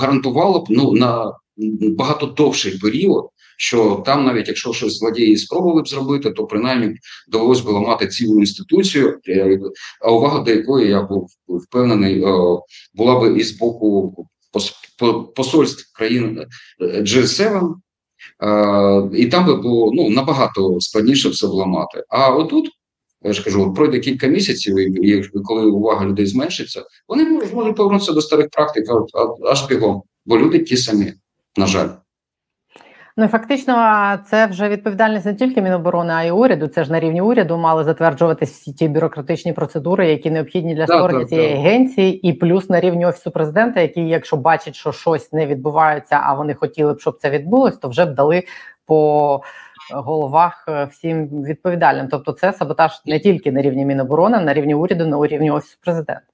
гарантувало 0.00 0.58
б 0.58 0.66
ну 0.70 0.92
на 0.92 1.32
багато 1.80 2.26
довший 2.26 2.78
період. 2.78 3.28
Що 3.60 4.02
там, 4.06 4.24
навіть 4.24 4.48
якщо 4.48 4.72
щось 4.72 4.98
злодії 4.98 5.36
спробували 5.36 5.82
б 5.82 5.88
зробити, 5.88 6.30
то 6.30 6.46
принаймні 6.46 6.96
довелось 7.28 7.60
би 7.60 7.72
ламати 7.72 8.06
цілу 8.06 8.40
інституцію, 8.40 9.18
е, 9.28 9.60
а 10.00 10.10
увага 10.10 10.38
до 10.38 10.50
якої 10.50 10.88
я 10.88 11.02
був 11.02 11.30
впевнений, 11.48 12.20
була 12.94 13.20
би 13.20 13.38
і 13.38 13.44
з 13.44 13.58
боку 13.58 14.14
посольств 15.34 15.92
країн 15.94 16.46
е, 16.80 17.02
G7, 17.02 17.74
і 19.14 19.26
там 19.26 19.46
би 19.46 19.54
було 19.54 19.92
ну 19.94 20.10
набагато 20.10 20.80
складніше 20.80 21.28
все 21.28 21.46
вламати. 21.46 22.04
А 22.08 22.30
отут 22.30 22.70
я 23.22 23.32
ж 23.32 23.44
кажу, 23.44 23.74
пройде 23.74 24.00
кілька 24.00 24.26
місяців, 24.26 24.78
і 25.04 25.22
коли 25.44 25.66
увага 25.66 26.06
людей 26.06 26.26
зменшиться, 26.26 26.84
вони 27.08 27.24
можуть 27.52 27.76
повернутися 27.76 28.12
до 28.12 28.22
старих 28.22 28.48
практик 28.50 28.84
аж 29.50 29.66
бігом, 29.68 30.02
бо 30.26 30.38
люди 30.38 30.58
ті 30.58 30.76
самі, 30.76 31.12
на 31.56 31.66
жаль. 31.66 31.88
Ну 33.20 33.28
фактично, 33.28 33.74
це 34.26 34.46
вже 34.46 34.68
відповідальність 34.68 35.26
не 35.26 35.34
тільки 35.34 35.62
Міноборони, 35.62 36.12
а 36.12 36.22
й 36.22 36.30
уряду. 36.30 36.66
Це 36.66 36.84
ж 36.84 36.92
на 36.92 37.00
рівні 37.00 37.20
уряду 37.20 37.56
мали 37.56 37.84
затверджуватися 37.84 38.52
всі 38.52 38.72
ті 38.72 38.88
бюрократичні 38.88 39.52
процедури, 39.52 40.08
які 40.08 40.30
необхідні 40.30 40.74
для 40.74 40.86
створення 40.86 41.20
так, 41.20 41.28
цієї 41.28 41.48
так. 41.48 41.58
агенції, 41.58 42.28
і 42.28 42.32
плюс 42.32 42.70
на 42.70 42.80
рівні 42.80 43.06
офісу 43.06 43.30
президента, 43.30 43.80
який, 43.80 44.08
якщо 44.08 44.36
бачить, 44.36 44.74
що 44.74 44.92
щось 44.92 45.32
не 45.32 45.46
відбувається, 45.46 46.20
а 46.22 46.34
вони 46.34 46.54
хотіли 46.54 46.94
б, 46.94 47.00
щоб 47.00 47.18
це 47.18 47.30
відбулось, 47.30 47.76
то 47.76 47.88
вже 47.88 48.04
б 48.04 48.14
дали 48.14 48.42
по 48.86 49.40
головах 49.94 50.64
е, 50.68 50.84
всім 50.84 51.26
відповідальним. 51.26 52.08
Тобто, 52.08 52.32
це 52.32 52.52
саботаж 52.52 53.02
не 53.06 53.18
тільки 53.18 53.52
на 53.52 53.62
рівні 53.62 53.84
Міноборони, 53.84 54.38
а 54.38 54.40
на 54.40 54.54
рівні 54.54 54.74
уряду, 54.74 55.06
на 55.06 55.26
рівні 55.26 55.50
офісу 55.50 55.78
президента. 55.80 56.27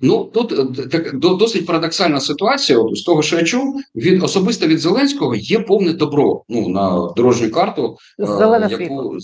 Ну 0.00 0.24
тут 0.24 0.52
е, 0.52 0.88
так 0.88 1.18
досить 1.18 1.66
парадоксальна 1.66 2.20
ситуація. 2.20 2.78
От, 2.78 2.96
з 2.96 3.02
того, 3.02 3.22
що 3.22 3.36
я 3.36 3.42
чув, 3.42 3.80
від 3.94 4.22
особисто 4.22 4.66
від 4.66 4.78
Зеленського 4.78 5.34
є 5.34 5.58
повне 5.58 5.92
добро. 5.92 6.42
Ну 6.48 6.68
на 6.68 7.12
дорожню 7.16 7.50
карту 7.50 7.96
е, 8.20 8.26
Зелене 8.26 8.68
яку 8.70 8.84
світло. 8.84 9.18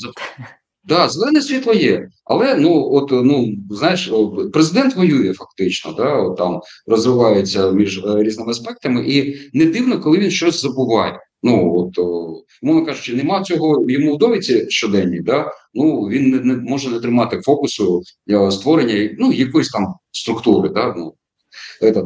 Да, 0.84 1.08
зелене 1.08 1.42
світло 1.42 1.72
є, 1.72 2.08
але 2.24 2.54
ну 2.54 2.88
от 2.92 3.10
ну 3.10 3.48
знаєш, 3.70 4.12
президент 4.52 4.96
воює 4.96 5.32
фактично, 5.32 5.92
да, 5.92 6.16
от, 6.16 6.36
там 6.36 6.60
розвивається 6.86 7.70
між 7.70 8.04
різними 8.04 8.50
аспектами, 8.50 9.08
і 9.08 9.36
не 9.52 9.64
дивно, 9.64 10.00
коли 10.00 10.18
він 10.18 10.30
щось 10.30 10.62
забуває. 10.62 11.20
Ну 11.42 11.74
от 11.76 11.98
мовно 12.62 12.86
кажучи, 12.86 13.14
нема 13.14 13.42
цього 13.42 13.90
йому 13.90 14.14
в 14.14 14.18
довідці 14.18 14.66
щоденній, 14.68 15.20
да 15.20 15.50
ну 15.74 16.00
він 16.02 16.30
не, 16.30 16.40
не 16.40 16.56
може 16.56 16.90
не 16.90 17.00
тримати 17.00 17.40
фокусу 17.40 18.02
е, 18.30 18.50
створення 18.50 19.10
ну 19.18 19.32
якоїсь 19.32 19.68
там 19.68 19.94
структури. 20.10 20.68
Да, 20.68 20.94
ну 20.96 21.14
це, 21.80 22.04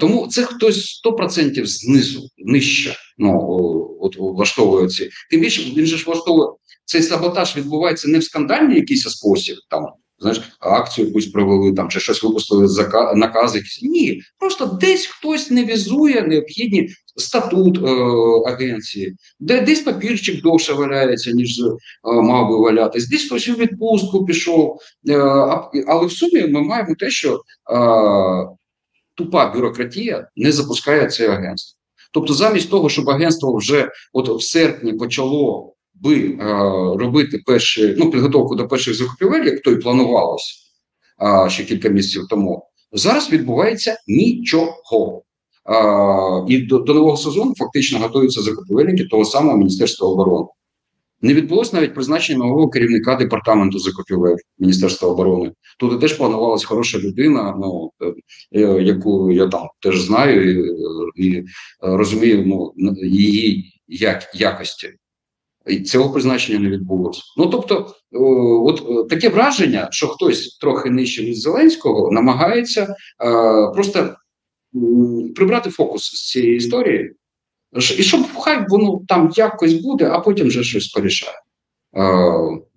тому 0.00 0.26
це 0.26 0.42
хтось 0.42 1.02
100% 1.04 1.66
знизу 1.66 2.28
нижче. 2.38 2.96
Ну 3.18 3.38
от 4.00 4.16
влаштовує 4.16 4.88
ці. 4.88 5.10
Тим 5.30 5.40
більше 5.40 5.72
він 5.76 5.86
же 5.86 5.96
ж 5.96 6.04
влаштовує 6.06 6.48
цей 6.84 7.02
саботаж 7.02 7.56
відбувається 7.56 8.08
не 8.08 8.18
в 8.18 8.24
скандальний 8.24 8.76
якийсь 8.76 9.02
спосіб 9.02 9.56
там 9.70 9.86
знаєш, 10.18 10.40
акцію 10.60 11.06
якусь 11.06 11.26
провели 11.26 11.72
там 11.72 11.88
чи 11.88 12.00
щось 12.00 12.22
випустили 12.22 12.68
зака 12.68 13.14
накази. 13.14 13.62
Ні, 13.82 14.22
просто 14.38 14.66
десь 14.66 15.06
хтось 15.06 15.50
не 15.50 15.64
візує 15.64 16.22
необхідні 16.22 16.88
статут 17.16 17.78
е, 17.78 17.90
агенції, 18.52 19.16
де 19.40 19.60
десь 19.60 19.80
папірчик 19.80 20.42
довше 20.42 20.72
валяється, 20.72 21.32
ніж 21.32 21.60
е, 21.60 21.72
мав 22.04 22.48
би 22.48 22.56
валятись, 22.56 23.08
десь 23.08 23.24
хтось 23.24 23.48
у 23.48 23.52
відпустку 23.52 24.24
пішов. 24.24 24.78
Е, 25.08 25.18
але 25.86 26.06
в 26.06 26.12
сумі 26.12 26.46
ми 26.46 26.62
маємо 26.62 26.94
те, 26.98 27.10
що 27.10 27.34
е, 27.34 27.40
тупа 29.14 29.52
бюрократія 29.54 30.28
не 30.36 30.52
запускає 30.52 31.06
це 31.06 31.28
агентство. 31.28 31.76
Тобто, 32.12 32.34
замість 32.34 32.70
того, 32.70 32.88
щоб 32.88 33.10
агентство 33.10 33.56
вже 33.56 33.90
от 34.12 34.28
в 34.28 34.42
серпні 34.42 34.92
почало 34.92 35.75
би 36.02 36.38
е, 36.40 36.44
робити 36.98 37.42
перші 37.46 37.94
ну 37.98 38.10
підготовку 38.10 38.54
до 38.54 38.68
перших 38.68 38.94
закупівель, 38.94 39.44
як 39.44 39.62
то 39.62 39.70
й 39.70 39.76
планувалося 39.76 40.54
е, 41.22 41.50
ще 41.50 41.64
кілька 41.64 41.88
місяців 41.88 42.26
тому. 42.30 42.62
Зараз 42.92 43.32
відбувається 43.32 43.96
нічого. 44.06 45.22
Е, 45.68 46.44
і 46.48 46.58
до, 46.58 46.78
до 46.78 46.94
нового 46.94 47.16
сезону 47.16 47.54
фактично 47.58 47.98
готуються 47.98 48.42
закупівельники 48.42 49.04
того 49.04 49.24
самого 49.24 49.58
Міністерства 49.58 50.08
оборони. 50.08 50.46
Не 51.22 51.34
відбулося 51.34 51.76
навіть 51.76 51.94
призначення 51.94 52.38
нового 52.38 52.68
керівника 52.68 53.16
департаменту 53.16 53.78
закупівель 53.78 54.36
Міністерства 54.58 55.08
оборони. 55.08 55.52
Тут 55.78 56.00
теж 56.00 56.12
планувалася 56.12 56.66
хороша 56.66 56.98
людина, 56.98 57.54
ну 57.60 57.90
е, 58.52 58.82
яку 58.82 59.32
я 59.32 59.46
там 59.46 59.68
теж 59.80 60.00
знаю 60.00 60.60
і, 61.16 61.26
і 61.26 61.44
розумію 61.80 62.72
ну, 62.76 62.94
її 63.02 63.72
як, 63.88 64.34
якості. 64.34 64.88
І 65.66 65.80
Цього 65.80 66.10
призначення 66.10 66.58
не 66.58 66.70
відбулося. 66.70 67.22
Ну 67.36 67.46
тобто, 67.46 67.94
от 68.64 69.08
таке 69.08 69.28
враження, 69.28 69.88
що 69.90 70.08
хтось 70.08 70.58
трохи 70.58 70.90
нижче 70.90 71.22
від 71.22 71.36
Зеленського 71.36 72.10
намагається 72.10 72.82
е, 72.82 72.94
просто 73.74 74.14
прибрати 75.36 75.70
фокус 75.70 76.02
з 76.02 76.30
цієї 76.30 76.56
історії, 76.56 77.12
і 77.98 78.02
щоб 78.02 78.20
хай 78.38 78.66
воно 78.68 79.00
там 79.08 79.32
якось 79.36 79.72
буде, 79.72 80.08
а 80.12 80.20
потім 80.20 80.46
вже 80.46 80.64
щось 80.64 80.88
порішає. 80.88 81.36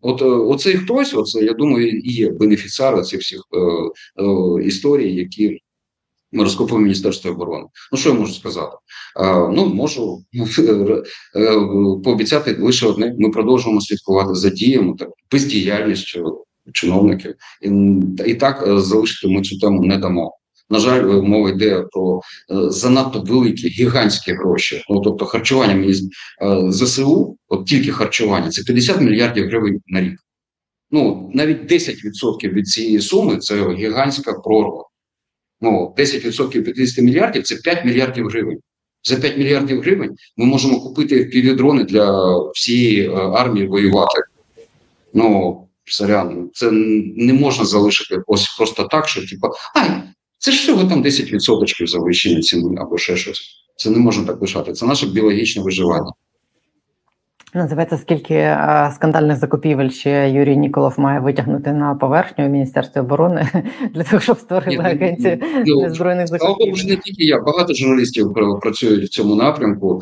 От 0.02 0.21
оцей 0.21 0.73
хтось, 0.73 1.13
оце, 1.13 1.45
я 1.45 1.54
думаю, 1.54 1.89
і 1.89 2.12
є 2.13 2.32
бенефіціаром 2.32 3.04
цих 3.04 3.19
всіх 3.19 3.41
е, 3.54 3.58
е, 4.23 4.63
історій, 4.63 5.15
які 5.15 5.60
розкопує 6.34 6.82
Міністерство 6.82 7.32
оборони. 7.32 7.65
Ну 7.92 7.98
що 7.98 8.10
я 8.10 8.15
можу 8.15 8.34
сказати? 8.34 8.78
Е, 9.20 9.48
ну 9.54 9.65
можу 9.65 10.24
е, 10.36 11.04
пообіцяти 12.04 12.58
лише 12.60 12.88
одне: 12.88 13.15
ми 13.20 13.30
продовжуємо 13.30 13.82
слідкувати 13.82 14.36
за 14.36 14.50
діями 14.50 14.96
так 15.00 15.10
бездіяльністю 15.32 16.46
чиновників, 16.74 17.36
і, 17.62 17.70
і 18.26 18.34
так 18.34 18.80
залишити 18.80 19.34
ми 19.34 19.42
цю 19.42 19.60
тему 19.60 19.84
не 19.84 19.98
дамо. 19.98 20.39
На 20.70 20.80
жаль, 20.80 21.22
мова 21.22 21.50
йде 21.50 21.86
про 21.92 22.22
е, 22.52 22.70
занадто 22.70 23.22
великі 23.22 23.70
гігантські 23.70 24.34
гроші. 24.34 24.84
Ну 24.89 25.02
тобто, 25.02 25.26
харчування 25.26 25.94
е, 25.94 26.72
ЗСУ, 26.72 27.38
от 27.48 27.65
тільки 27.65 27.92
харчування, 27.92 28.50
це 28.50 28.63
50 28.63 29.02
мільярдів 29.02 29.48
гривень 29.48 29.82
на 29.88 30.02
рік. 30.02 30.20
Ну 30.92 31.32
навіть 31.34 31.72
10% 31.72 32.50
від 32.50 32.68
цієї 32.68 33.02
суми 33.02 33.38
це 33.38 33.74
гігантська 33.74 34.34
прорва. 34.34 34.88
Ну 35.62 35.95
10% 35.98 36.62
50 36.62 37.06
мільярдів 37.06 37.43
це 37.43 37.56
5 37.56 37.86
мільярдів 37.86 38.28
гривень. 38.28 38.58
За 39.04 39.15
5 39.15 39.38
мільярдів 39.38 39.82
гривень 39.82 40.15
ми 40.38 40.45
можемо 40.45 40.82
купити 40.82 41.26
півдрони 41.26 41.84
для 41.84 42.38
всієї 42.38 43.08
е, 43.08 43.12
армії 43.13 43.67
воювати. 43.67 44.22
Ну, 45.13 45.58
сорян, 45.86 46.50
це 46.54 46.72
не 47.15 47.34
можна 47.34 47.65
залишити 47.65 48.22
ось 48.28 48.56
просто 48.58 48.84
так, 48.84 49.08
що 49.08 49.28
типу, 49.28 49.48
ай, 49.76 49.89
це 50.38 50.52
ж 50.52 50.58
всього 50.58 50.89
там 50.89 51.04
10% 51.04 51.88
завищення 51.88 52.41
ціни 52.41 52.76
або 52.82 52.98
ще 52.98 53.17
щось. 53.17 53.41
Це 53.76 53.89
не 53.89 53.98
можна 53.98 54.26
так 54.26 54.41
лишати. 54.41 54.74
Це 54.74 54.86
наше 54.86 55.08
біологічне 55.08 55.63
виживання. 55.63 56.12
Називається 57.54 57.98
скільки 57.98 58.34
е, 58.34 58.92
скандальних 58.96 59.38
закупівель 59.38 59.90
ще 59.90 60.30
Юрій 60.30 60.58
Ніколов 60.58 61.00
має 61.00 61.20
витягнути 61.20 61.74
на 61.74 61.96
поверхню 61.96 62.46
у 62.46 62.50
Міністерстві 62.50 63.00
оборони 63.00 63.50
для 63.94 64.04
того, 64.04 64.22
щоб 64.22 64.38
створили 64.38 64.84
агенцію 64.84 65.40
ну, 65.66 65.82
незбройних 65.82 66.28
закупівель. 66.28 66.74
Вже 66.74 66.88
не 66.88 66.96
тільки 66.96 67.24
я 67.24 67.40
багато 67.40 67.74
журналістів 67.74 68.34
працюють 68.62 69.06
в 69.06 69.10
цьому 69.10 69.36
напрямку. 69.36 70.02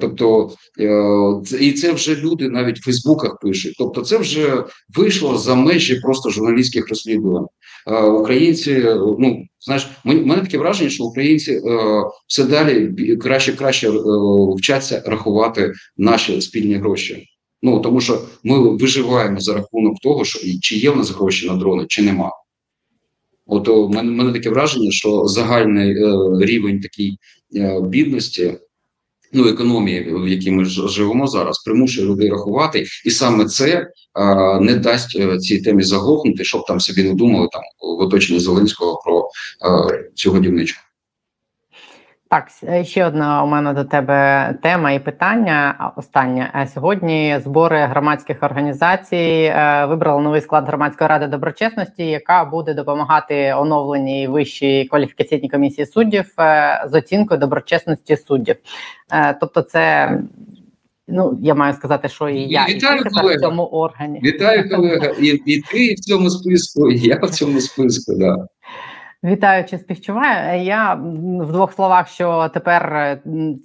Тобто 0.00 0.50
е, 0.80 1.58
і 1.60 1.72
це 1.72 1.92
вже 1.92 2.14
люди 2.14 2.48
навіть 2.48 2.78
в 2.78 2.84
Фейсбуках 2.84 3.38
пишуть. 3.40 3.74
Тобто, 3.78 4.00
це 4.00 4.18
вже 4.18 4.64
вийшло 4.96 5.38
за 5.38 5.54
межі 5.54 6.00
просто 6.00 6.30
журналістських 6.30 6.88
розслідувань. 6.88 7.46
Українці 7.86 8.84
ну 9.18 9.46
Знаєш, 9.64 9.88
мене 10.04 10.42
таке 10.42 10.58
враження, 10.58 10.90
що 10.90 11.04
українці 11.04 11.52
е, 11.52 11.60
все 12.26 12.44
далі 12.44 13.16
краще 13.16 13.52
краще 13.52 13.88
е, 13.88 13.92
вчаться 14.56 15.02
рахувати 15.06 15.72
наші 15.96 16.40
спільні 16.40 16.74
гроші. 16.74 17.26
Ну 17.62 17.80
тому 17.80 18.00
що 18.00 18.20
ми 18.44 18.76
виживаємо 18.76 19.40
за 19.40 19.54
рахунок 19.54 19.94
того, 20.02 20.24
що 20.24 20.38
чи 20.60 20.76
є 20.76 20.90
в 20.90 20.96
нас 20.96 21.10
гроші 21.10 21.46
на 21.46 21.56
дрони, 21.56 21.84
чи 21.88 22.02
нема. 22.02 22.30
От 23.46 23.68
мене, 23.94 24.10
мене 24.10 24.32
таке 24.32 24.50
враження, 24.50 24.90
що 24.90 25.26
загальний 25.26 25.90
е, 25.90 26.16
рівень 26.40 26.80
такий 26.80 27.18
е, 27.56 27.80
бідності 27.80 28.54
ну, 29.32 29.48
економії, 29.48 30.14
в 30.14 30.28
якій 30.28 30.50
ми 30.50 30.64
живемо 30.64 31.26
зараз, 31.26 31.58
примушує 31.58 32.06
людей 32.06 32.30
рахувати, 32.30 32.84
і 33.04 33.10
саме 33.10 33.44
це 33.44 33.90
а, 34.12 34.58
не 34.60 34.74
дасть 34.74 35.16
е, 35.16 35.38
цій 35.38 35.60
темі 35.60 35.82
заглохнути, 35.82 36.44
щоб 36.44 36.66
там 36.66 36.80
собі 36.80 37.02
не 37.02 37.14
думали 37.14 37.48
там 37.52 37.62
в 37.80 38.00
оточенні 38.00 38.40
Зеленського 38.40 39.00
про 39.04 39.28
а, 39.70 39.88
цю 40.14 40.32
годівничку. 40.32 40.80
Так, 42.32 42.48
е, 42.68 42.84
ще 42.84 43.06
одна 43.06 43.44
у 43.44 43.46
мене 43.46 43.72
до 43.72 43.84
тебе 43.84 44.54
тема 44.62 44.92
і 44.92 44.98
питання. 44.98 45.92
Останнє 45.96 46.50
е, 46.54 46.66
сьогодні 46.74 47.40
збори 47.44 47.78
громадських 47.78 48.42
організацій 48.42 49.52
е, 49.56 49.86
вибрали 49.86 50.22
новий 50.22 50.40
склад 50.40 50.66
громадської 50.66 51.08
ради 51.08 51.26
доброчесності, 51.26 52.04
яка 52.04 52.44
буде 52.44 52.74
допомагати 52.74 53.54
оновленій 53.54 54.28
вищій 54.28 54.84
кваліфікаційній 54.84 55.48
комісії 55.48 55.86
суддів 55.86 56.24
з 56.86 56.94
оцінкою 56.94 57.40
доброчесності 57.40 58.16
суддів. 58.16 58.56
Тобто, 59.40 59.62
це 59.62 60.12
ну 61.08 61.38
я 61.42 61.54
маю 61.54 61.74
сказати, 61.74 62.08
що 62.08 62.28
і 62.28 62.40
я 62.40 62.66
Вітаю, 62.68 63.00
і 63.00 63.02
тепер 63.02 63.36
в 63.36 63.40
цьому 63.40 63.64
органі. 63.64 64.20
Вітаю, 64.24 64.70
колега. 64.70 65.06
І, 65.06 65.26
і 65.26 65.60
ти 65.60 65.94
в 65.94 66.00
цьому 66.00 66.30
списку, 66.30 66.90
і 66.90 66.98
я 66.98 67.20
в 67.22 67.30
цьому 67.30 67.60
списку. 67.60 68.14
Да. 68.14 68.46
Вітаю 69.24 69.64
чи 69.64 69.78
співчуваю. 69.78 70.62
Я 70.62 70.94
в 71.40 71.52
двох 71.52 71.72
словах, 71.72 72.08
що 72.08 72.50
тепер 72.54 73.18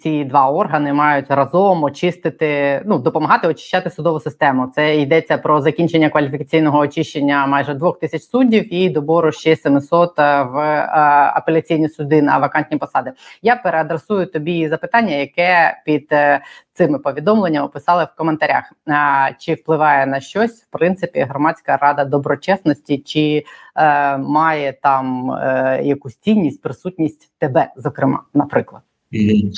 ці 0.03 0.23
два 0.23 0.51
органи 0.51 0.93
мають 0.93 1.25
разом 1.29 1.83
очистити, 1.83 2.81
ну 2.85 2.99
допомагати 2.99 3.47
очищати 3.47 3.89
судову 3.89 4.19
систему. 4.19 4.71
Це 4.75 4.97
йдеться 4.97 5.37
про 5.37 5.61
закінчення 5.61 6.09
кваліфікаційного 6.09 6.79
очищення 6.79 7.47
майже 7.47 7.73
двох 7.73 7.99
тисяч 7.99 8.21
суддів 8.21 8.73
і 8.73 8.89
добору 8.89 9.31
ще 9.31 9.55
700 9.55 10.19
е, 10.19 10.43
в 10.43 10.57
е, 10.57 10.89
апеляційні 11.35 11.89
суди 11.89 12.21
на 12.21 12.37
вакантні 12.37 12.77
посади. 12.77 13.11
Я 13.41 13.55
переадресую 13.55 14.25
тобі 14.25 14.69
запитання, 14.69 15.15
яке 15.15 15.81
під 15.85 16.07
е, 16.11 16.39
цими 16.77 16.99
повідомленнями 16.99 17.67
писали 17.67 18.03
в 18.03 18.17
коментарях. 18.17 18.63
А, 18.85 19.29
Чи 19.39 19.53
впливає 19.53 20.05
на 20.05 20.19
щось 20.19 20.51
в 20.51 20.65
принципі 20.69 21.19
громадська 21.29 21.77
рада 21.77 22.05
доброчесності, 22.05 22.97
чи 22.97 23.43
е, 23.75 24.17
має 24.17 24.73
там 24.83 25.31
е, 25.31 25.81
якусь 25.83 26.15
цінність, 26.15 26.61
присутність 26.61 27.31
тебе, 27.39 27.73
зокрема, 27.77 28.23
наприклад? 28.33 28.81
Mm 29.13 29.51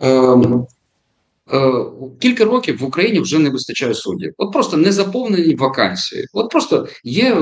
-hmm. 0.00 0.66
Кілька 2.20 2.44
років 2.44 2.78
в 2.80 2.84
Україні 2.84 3.20
вже 3.20 3.38
не 3.38 3.50
вистачає 3.50 3.94
суддів. 3.94 4.34
От 4.38 4.52
просто 4.52 4.76
не 4.76 4.92
заповнені 4.92 5.54
вакансії. 5.54 6.26
От 6.32 6.50
просто 6.50 6.86
є 7.04 7.36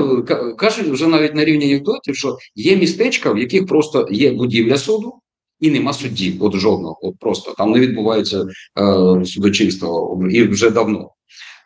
кажуть 0.57 0.87
вже 0.87 1.07
навіть 1.07 1.35
на 1.35 1.45
рівні 1.45 1.65
анекдотів, 1.65 2.15
що 2.15 2.37
є 2.55 2.75
містечка, 2.75 3.31
в 3.31 3.37
яких 3.37 3.67
просто 3.67 4.07
є 4.11 4.31
будівля 4.31 4.77
суду, 4.77 5.13
і 5.61 5.69
нема 5.69 5.93
суддів, 5.93 6.43
от 6.43 6.55
жодного, 6.55 6.99
от 7.01 7.19
просто 7.19 7.53
там 7.57 7.71
не 7.71 7.79
відбувається 7.79 8.45
е, 8.79 9.25
судочинство 9.25 10.21
і 10.31 10.43
вже 10.43 10.69
давно. 10.69 11.09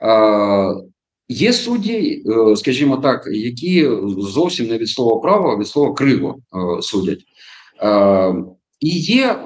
Е, 0.01 0.75
Є 1.29 1.53
судді, 1.53 2.23
е, 2.25 2.55
скажімо 2.55 2.97
так, 2.97 3.27
які 3.31 3.89
зовсім 4.17 4.67
не 4.67 4.77
від 4.77 4.89
слова 4.89 5.21
права, 5.21 5.57
від 5.57 5.67
слова 5.67 5.93
криво 5.93 6.35
е, 6.37 6.81
судять. 6.81 7.19
Е, 7.83 8.35
І 8.79 8.89
є 8.99 9.39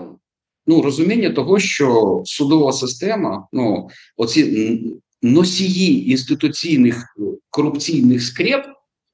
ну, 0.68 0.82
розуміння 0.82 1.30
того, 1.30 1.60
що 1.60 2.22
судова 2.26 2.74
система, 2.74 3.48
ну, 3.54 3.88
оці 4.18 4.82
носії 5.22 6.12
інституційних 6.12 7.16
корупційних 7.50 8.24
скреп 8.24 8.66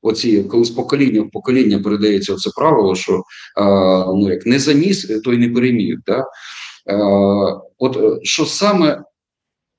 оці, 0.06 0.44
коли 0.44 0.66
з 0.66 0.70
покоління 0.70 1.22
в 1.22 1.32
покоління 1.32 1.80
передається 1.80 2.36
це 2.36 2.50
правило, 2.56 2.96
що 2.96 3.24
ну 4.16 4.30
як 4.30 4.46
не 4.46 4.60
заніс, 4.60 5.22
то 5.24 5.34
й 5.34 5.38
не 5.38 5.50
переміг. 5.50 5.98
Да? 6.08 6.26
От 7.78 7.98
е, 7.98 8.20
що 8.24 8.46
саме 8.46 9.04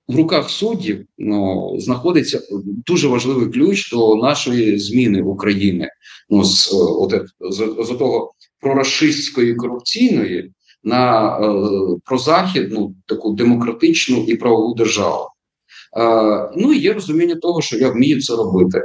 в 0.09 0.17
руках 0.17 0.51
суддів 0.51 1.07
ну, 1.19 1.73
знаходиться 1.79 2.41
дуже 2.87 3.09
важливий 3.09 3.53
ключ 3.53 3.91
до 3.91 4.17
нашої 4.17 4.79
зміни 4.79 5.23
України. 5.23 5.89
Ну, 6.31 6.45
з 6.45 6.73
е, 6.73 6.77
от, 6.77 7.15
з, 7.41 7.57
з 7.87 7.97
того 7.99 8.33
прорашистської 8.61 9.55
корупційної 9.55 10.53
на 10.85 11.29
е, 11.39 11.41
прозахідну 12.05 12.95
таку 13.07 13.33
демократичну 13.33 14.25
і 14.29 14.37
правову 14.37 14.75
державу. 14.75 15.25
Е, 15.99 16.51
ну 16.57 16.73
і 16.73 16.79
є 16.79 16.93
розуміння 16.93 17.35
того, 17.35 17.63
що 17.63 17.79
я 17.79 17.91
вмію 17.91 18.23
це 18.23 18.37
робити. 18.37 18.83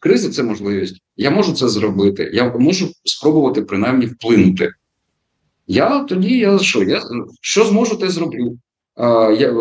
Криза 0.00 0.30
це 0.30 0.42
можливість. 0.42 0.96
Я 1.16 1.30
можу 1.30 1.52
це 1.52 1.68
зробити. 1.68 2.30
Я 2.34 2.52
можу 2.52 2.92
спробувати 3.04 3.62
принаймні 3.62 4.06
вплинути. 4.06 4.70
Я 5.66 6.00
тоді 6.00 6.38
я 6.38 6.58
що? 6.58 6.82
Я 6.82 7.02
що 7.40 7.64
зможу, 7.64 7.96
те 7.96 8.10
зроблю. 8.10 8.58
А, 8.94 9.36
я, 9.38 9.54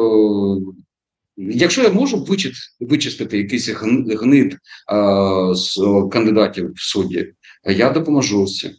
Якщо 1.40 1.84
я 1.84 1.90
можу 1.90 2.24
вичит, 2.24 2.54
вичистити 2.80 3.38
якийсь 3.38 3.70
гнит 3.70 4.58
а, 4.88 5.54
з 5.56 5.80
кандидатів 6.12 6.74
в 6.74 6.82
судді, 6.82 7.34
я 7.66 7.90
допоможу 7.90 8.46
цим. 8.46 8.72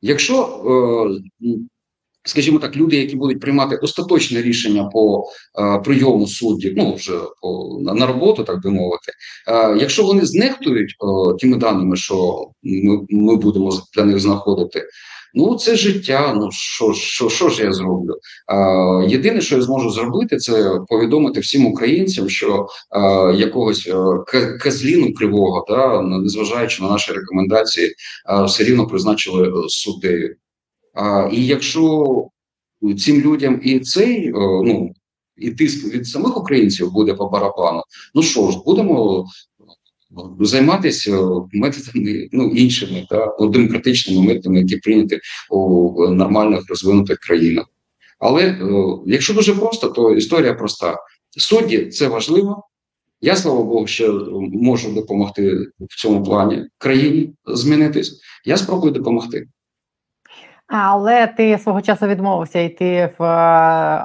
Якщо 0.00 0.36
о, 0.36 1.18
скажімо 2.28 2.58
так, 2.58 2.76
люди, 2.76 2.96
які 2.96 3.16
будуть 3.16 3.40
приймати 3.40 3.76
остаточне 3.76 4.42
рішення 4.42 4.84
по 4.84 5.24
е, 5.58 5.78
прийому 5.78 6.26
суддів, 6.26 6.72
ну 6.76 6.94
вже 6.94 7.18
по 7.42 7.78
на, 7.80 7.94
на 7.94 8.06
роботу, 8.06 8.44
так 8.44 8.62
би 8.62 8.70
мовити. 8.70 9.12
Е, 9.48 9.76
якщо 9.80 10.04
вони 10.04 10.26
знехтують 10.26 10.90
е, 10.90 11.36
тими 11.38 11.56
даними, 11.56 11.96
що 11.96 12.46
ми, 12.62 13.00
ми 13.10 13.36
будемо 13.36 13.72
для 13.94 14.04
них 14.04 14.20
знаходити. 14.20 14.84
Ну, 15.34 15.56
це 15.56 15.76
життя. 15.76 16.34
Ну 16.36 16.48
що 16.52 16.92
що, 16.92 17.28
що 17.28 17.48
ж 17.48 17.62
я 17.62 17.72
зроблю? 17.72 18.14
А, 18.46 18.56
Єдине, 19.08 19.40
що 19.40 19.56
я 19.56 19.62
зможу 19.62 19.90
зробити, 19.90 20.36
це 20.36 20.70
повідомити 20.88 21.40
всім 21.40 21.66
українцям, 21.66 22.28
що 22.28 22.66
а, 22.90 23.32
якогось 23.36 23.88
а, 23.88 24.24
казліну 24.60 25.14
кривого, 25.14 25.66
да, 25.68 26.02
незважаючи 26.02 26.82
на 26.82 26.90
наші 26.90 27.12
рекомендації, 27.12 27.94
а, 28.24 28.44
все 28.44 28.64
рівно 28.64 28.86
призначили 28.86 29.68
суддею. 29.68 30.36
А, 30.98 31.28
І 31.32 31.46
якщо 31.46 32.04
цим 32.98 33.20
людям 33.20 33.60
і 33.64 33.80
цей 33.80 34.30
ну 34.34 34.92
і 35.36 35.50
тиск 35.50 35.94
від 35.94 36.06
самих 36.06 36.36
українців 36.36 36.92
буде 36.92 37.14
по 37.14 37.28
барабану, 37.28 37.82
ну 38.14 38.22
що 38.22 38.50
ж, 38.50 38.58
будемо 38.66 39.26
займатися 40.40 41.18
методами 41.52 42.28
ну 42.32 42.48
іншими 42.48 43.06
та 43.10 43.36
демократичними 43.40 44.26
методами, 44.26 44.58
які 44.58 44.76
прийняті 44.76 45.20
у 45.50 45.92
нормальних 46.08 46.60
розвинутих 46.68 47.18
країнах. 47.18 47.66
Але 48.18 48.58
якщо 49.06 49.34
дуже 49.34 49.54
просто, 49.54 49.88
то 49.88 50.14
історія 50.14 50.54
проста: 50.54 50.96
судді 51.38 51.86
це 51.86 52.08
важливо. 52.08 52.62
Я 53.20 53.36
слава 53.36 53.62
Богу, 53.62 53.86
ще 53.86 54.10
можу 54.52 54.92
допомогти 54.92 55.56
в 55.80 56.00
цьому 56.00 56.22
плані 56.22 56.64
країні 56.78 57.34
змінитись. 57.46 58.20
Я 58.44 58.56
спробую 58.56 58.92
допомогти. 58.92 59.46
Але 60.68 61.26
ти 61.26 61.58
свого 61.58 61.82
часу 61.82 62.06
відмовився 62.06 62.58
йти 62.58 63.10
в 63.18 63.24
е, 63.24 63.26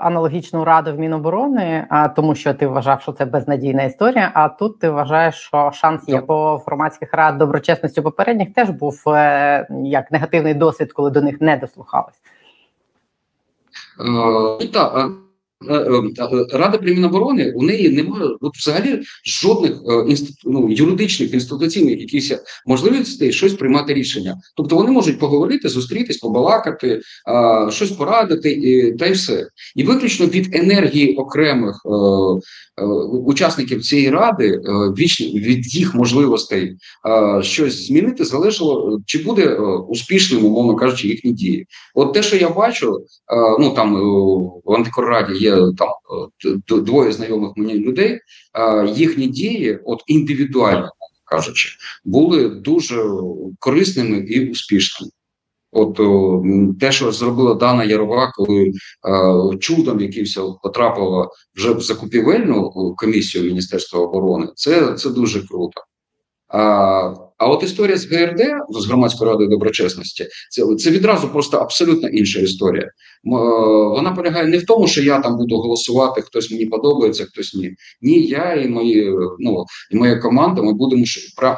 аналогічну 0.02 0.66
раду 0.66 0.94
в 0.94 1.00
Міноборони, 1.00 1.86
а 1.90 2.08
тому, 2.08 2.36
що 2.36 2.54
ти 2.54 2.68
вважав, 2.68 3.02
що 3.02 3.12
це 3.12 3.26
безнадійна 3.26 3.84
історія. 3.84 4.32
А 4.34 4.50
тут 4.50 4.80
ти 4.80 4.90
вважаєш, 4.90 5.36
що 5.36 5.72
шанс 5.74 6.10
є 6.10 6.22
по 6.22 6.58
громадських 6.58 7.14
рад 7.14 7.38
доброчесності 7.38 8.02
попередніх 8.02 8.54
теж 8.54 8.70
був 8.70 9.04
е, 9.08 9.68
як 9.84 10.12
негативний 10.12 10.54
досвід, 10.54 10.94
коли 10.94 11.12
до 11.12 11.22
них 11.22 11.42
не 11.42 11.58
дослухались. 11.58 12.22
Е, 14.00 14.04
Е, 14.76 14.80
е, 14.80 15.10
Рада 16.54 16.78
при 16.78 16.94
Міноборони 16.94 17.52
у 17.56 17.64
неї 17.64 17.90
немає 17.90 18.30
от 18.42 18.58
взагалі 18.58 19.02
жодних 19.26 19.72
е, 19.72 20.16
ну, 20.46 20.72
юридичних 20.72 21.34
інституційних 21.34 22.00
якихось 22.00 22.40
можливостей 22.66 23.32
щось 23.32 23.54
приймати 23.54 23.94
рішення. 23.94 24.38
Тобто 24.58 24.76
вони 24.76 24.92
можуть 24.92 25.20
поговорити, 25.20 25.70
зустрітись, 25.70 26.18
побалакати, 26.18 27.02
щось 27.70 27.92
порадити, 27.92 28.52
і, 28.52 28.92
та 28.92 29.06
й 29.06 29.12
все. 29.12 29.48
І 29.76 29.84
виключно 29.84 30.26
від 30.26 30.56
енергії 30.56 31.16
окремих 31.16 31.82
учасників 33.12 33.82
цієї 33.82 34.10
ради, 34.10 34.62
від 35.36 35.76
їх 35.76 35.96
можливостей 35.96 36.76
щось 37.42 37.88
змінити, 37.88 38.26
залежало 38.26 39.00
чи 39.06 39.20
буде 39.20 39.56
успішним, 39.90 40.46
умовно 40.46 40.76
кажучи, 40.76 41.08
їхні 41.08 41.32
дії. 41.32 41.68
От 41.96 42.14
те, 42.14 42.24
що 42.24 42.36
я 42.38 42.50
бачу, 42.50 43.06
ну 43.60 43.70
там 43.70 43.96
в 44.66 44.74
антикорраді 44.74 45.44
є 45.44 45.53
там 45.56 45.90
е, 46.46 46.82
двоє 46.82 47.12
знайомих 47.12 47.52
мені 47.56 47.74
людей, 47.74 48.20
їхні 48.96 49.28
дії, 49.28 49.80
от 49.86 50.04
індивідуально 50.08 50.90
кажучи, 51.26 51.70
були 52.06 52.50
дуже 52.50 53.04
корисними 53.60 54.18
і 54.18 54.52
успішними. 54.52 55.12
От 55.72 56.00
те, 56.80 56.92
що 56.92 57.12
зробила 57.12 57.54
Дана 57.54 57.84
Ярова, 57.84 58.32
коли 58.36 58.66
е, 58.68 59.58
чудом 59.58 60.00
якийсь 60.00 60.38
потрапила 60.64 61.30
вже 61.56 61.74
в 61.74 61.82
закупівельну 61.82 62.72
комісію 62.98 63.44
Міністерства 63.44 64.00
оборони, 64.00 64.48
це 64.56 64.94
це 64.94 65.10
дуже 65.10 65.48
круто. 65.48 65.82
А 66.48 67.14
а 67.38 67.48
от 67.48 67.64
історія 67.64 67.98
з 67.98 68.12
ГРД 68.12 68.42
з 68.70 68.86
громадською 68.86 69.32
радою 69.32 69.50
доброчесності, 69.50 70.28
це 70.50 70.76
це 70.76 70.92
відразу 70.92 71.30
просто 71.30 71.58
абсолютно 71.58 72.10
інша 72.10 72.40
історія. 72.40 72.84
Е, 72.84 72.92
вона 73.96 74.12
полягає 74.12 74.48
не 74.48 74.58
в 74.58 74.66
тому, 74.66 74.88
що 74.88 75.04
я 75.04 75.20
там 75.20 75.38
буду 75.38 75.58
голосувати, 75.58 76.22
хтось 76.22 76.52
мені 76.52 76.66
подобається, 76.66 77.26
хтось 77.26 77.54
ні. 77.54 77.76
Ні, 78.02 78.26
я 78.26 78.54
і 78.54 78.68
мої 78.68 79.12
ну 79.40 79.66
і 79.92 79.96
моя 79.96 80.16
команда. 80.16 80.62
Ми 80.62 80.74
будемо 80.74 81.06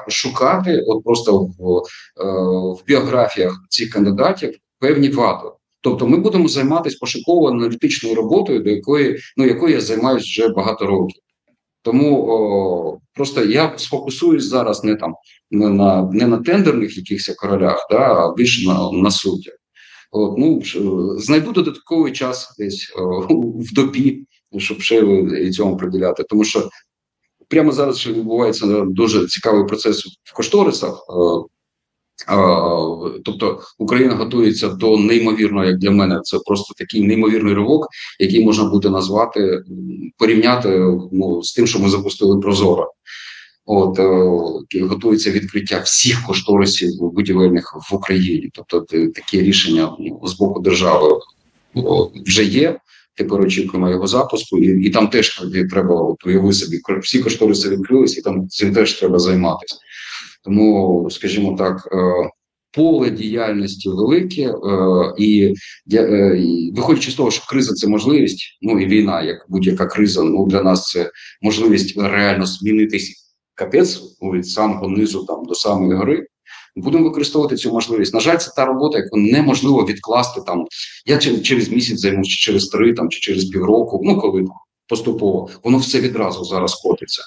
шукати 0.08 0.84
от 0.88 1.04
просто 1.04 1.38
в, 1.38 1.78
е, 1.78 2.32
в 2.74 2.84
біографіях 2.88 3.66
цих 3.70 3.90
кандидатів 3.90 4.56
певні 4.80 5.10
вади. 5.10 5.50
Тобто, 5.82 6.08
ми 6.08 6.18
будемо 6.18 6.48
займатися 6.48 6.98
пошуково 7.00 7.48
аналітичною 7.48 8.16
роботою, 8.16 8.60
до 8.60 8.70
якої 8.70 9.20
ну 9.38 9.46
якої 9.46 9.74
я 9.74 9.82
займаюся 9.82 10.26
вже 10.26 10.54
багато 10.54 10.86
років. 10.86 11.22
Тому 11.82 12.28
о, 12.28 13.00
просто 13.16 13.44
я 13.44 13.74
сфокусуюсь 13.78 14.44
зараз 14.44 14.84
не 14.84 14.96
там 14.96 15.16
не 15.52 15.70
на 15.70 16.10
не 16.14 16.28
на 16.28 16.38
тендерних 16.38 16.98
якихось 16.98 17.36
королях, 17.36 17.88
да, 17.92 17.98
а 17.98 18.34
більше 18.34 18.68
на 18.68 18.92
на 18.92 19.12
суддях. 19.12 19.54
От, 20.12 20.38
ну, 20.38 20.62
Знайду 21.18 21.52
додатковий 21.52 22.14
час 22.14 22.56
десь 22.60 22.94
о, 22.96 23.20
в 23.60 23.74
добі, 23.74 24.26
щоб 24.58 24.82
ще 24.82 25.00
і 25.42 25.52
цьому 25.52 25.78
приділяти. 25.78 26.24
Тому 26.24 26.44
що 26.44 26.70
прямо 27.48 27.72
зараз 27.72 28.08
відбувається 28.08 28.86
дуже 28.88 29.28
цікавий 29.28 29.68
процес 29.68 30.20
в 30.24 30.34
кошторисах. 30.34 31.06
О, 31.10 31.48
Тобто 33.26 33.60
Україна 33.78 34.16
готується 34.16 34.70
до 34.70 34.98
неймовірного, 34.98 35.66
як 35.66 35.78
для 35.78 35.92
мене, 35.92 36.20
це 36.24 36.40
просто 36.46 36.74
такий 36.78 37.02
неймовірний 37.02 37.54
ривок, 37.54 37.88
який 38.20 38.46
можна 38.46 38.64
буде 38.64 38.90
назвати, 38.90 39.62
порівняти 40.18 40.70
ну, 41.12 41.44
з 41.44 41.54
тим, 41.54 41.68
що 41.68 41.80
ми 41.80 41.90
запустили 41.90 42.40
Прозоро. 42.40 42.92
От 43.66 44.00
е, 44.00 44.82
готується 44.82 45.32
відкриття 45.32 45.80
всіх 45.80 46.24
кошторисів 46.24 46.90
будівельних 47.00 47.78
в 47.92 47.96
Україні. 47.96 48.50
Тобто, 48.54 48.82
такі 49.16 49.42
рішення 49.42 49.96
ну, 50.00 50.22
з 50.28 50.38
боку 50.38 50.60
держави 50.60 51.20
вже 52.26 52.44
є. 52.44 52.80
Тепер 53.18 53.42
очікуємо 53.42 53.90
його 53.90 54.08
запуску, 54.08 54.58
і 54.58 54.88
і 54.88 54.90
там 54.90 55.08
теж 55.08 55.42
треба 55.70 56.02
от, 56.02 56.26
уяви 56.26 56.54
собі 56.54 56.82
всі 57.02 57.20
кошториси 57.20 57.70
відкрились, 57.70 58.18
і 58.18 58.22
там 58.22 58.50
цим 58.50 58.74
теж 58.74 58.94
треба 58.94 59.20
займатися. 59.20 59.76
Тому, 60.46 61.08
скажімо 61.12 61.56
так, 61.58 61.90
е, 61.92 62.30
поле 62.72 63.10
діяльності 63.10 63.90
велике, 63.90 64.42
е, 64.42 64.54
і 65.18 65.54
е, 65.94 66.72
виходячи 66.76 67.12
з 67.12 67.16
того, 67.16 67.32
що 67.32 67.46
криза 67.50 67.74
це 67.74 67.88
можливість, 67.88 68.58
ну 68.62 68.80
і 68.80 68.86
війна, 68.86 69.22
як 69.22 69.46
будь-яка 69.50 69.86
криза, 69.86 70.24
ну 70.24 70.48
для 70.48 70.64
нас 70.64 70.90
це 70.92 71.12
можливість 71.42 71.98
реально 71.98 72.46
змінитись 72.46 73.36
капець 73.56 74.02
від 74.22 74.48
самого 74.48 74.88
низу 74.88 75.26
там 75.26 75.46
до 75.46 75.56
самої 75.56 75.94
гори. 75.94 76.28
Будемо 76.76 77.04
використовувати 77.04 77.56
цю 77.56 77.72
можливість. 77.72 78.14
На 78.14 78.20
жаль, 78.20 78.38
це 78.38 78.52
та 78.56 78.66
робота, 78.66 78.98
яку 78.98 79.18
неможливо 79.18 79.86
відкласти 79.86 80.42
там. 80.46 80.66
Я 81.06 81.18
через 81.18 81.70
місяць 81.70 82.00
займусь, 82.00 82.28
чи 82.28 82.52
через 82.52 82.68
три, 82.68 82.94
там 82.94 83.10
чи 83.10 83.20
через 83.20 83.46
півроку. 83.46 84.02
Ну 84.04 84.18
коли 84.18 84.46
поступово 84.88 85.50
воно 85.64 85.78
все 85.78 86.00
відразу 86.00 86.44
зараз 86.44 86.76
котиться. 86.76 87.24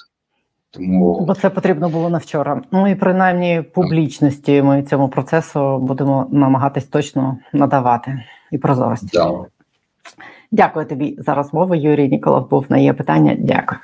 Тому 0.71 1.25
бо 1.25 1.35
це 1.35 1.49
потрібно 1.49 1.89
було 1.89 2.09
на 2.09 2.17
вчора. 2.17 2.61
Ну 2.71 2.87
і 2.87 2.95
принаймні 2.95 3.61
публічності 3.73 4.61
ми 4.61 4.83
цьому 4.83 5.09
процесу 5.09 5.77
будемо 5.77 6.27
намагатись 6.31 6.85
точно 6.85 7.37
надавати 7.53 8.23
і 8.51 8.57
прозорості. 8.57 9.09
Да. 9.13 9.45
Дякую 10.51 10.85
тобі 10.85 11.15
за 11.19 11.35
розмову. 11.35 11.75
Юрій 11.75 12.09
Ніколов 12.09 12.49
був 12.49 12.65
на 12.69 12.77
є 12.77 12.93
питання. 12.93 13.35
Дякую. 13.39 13.79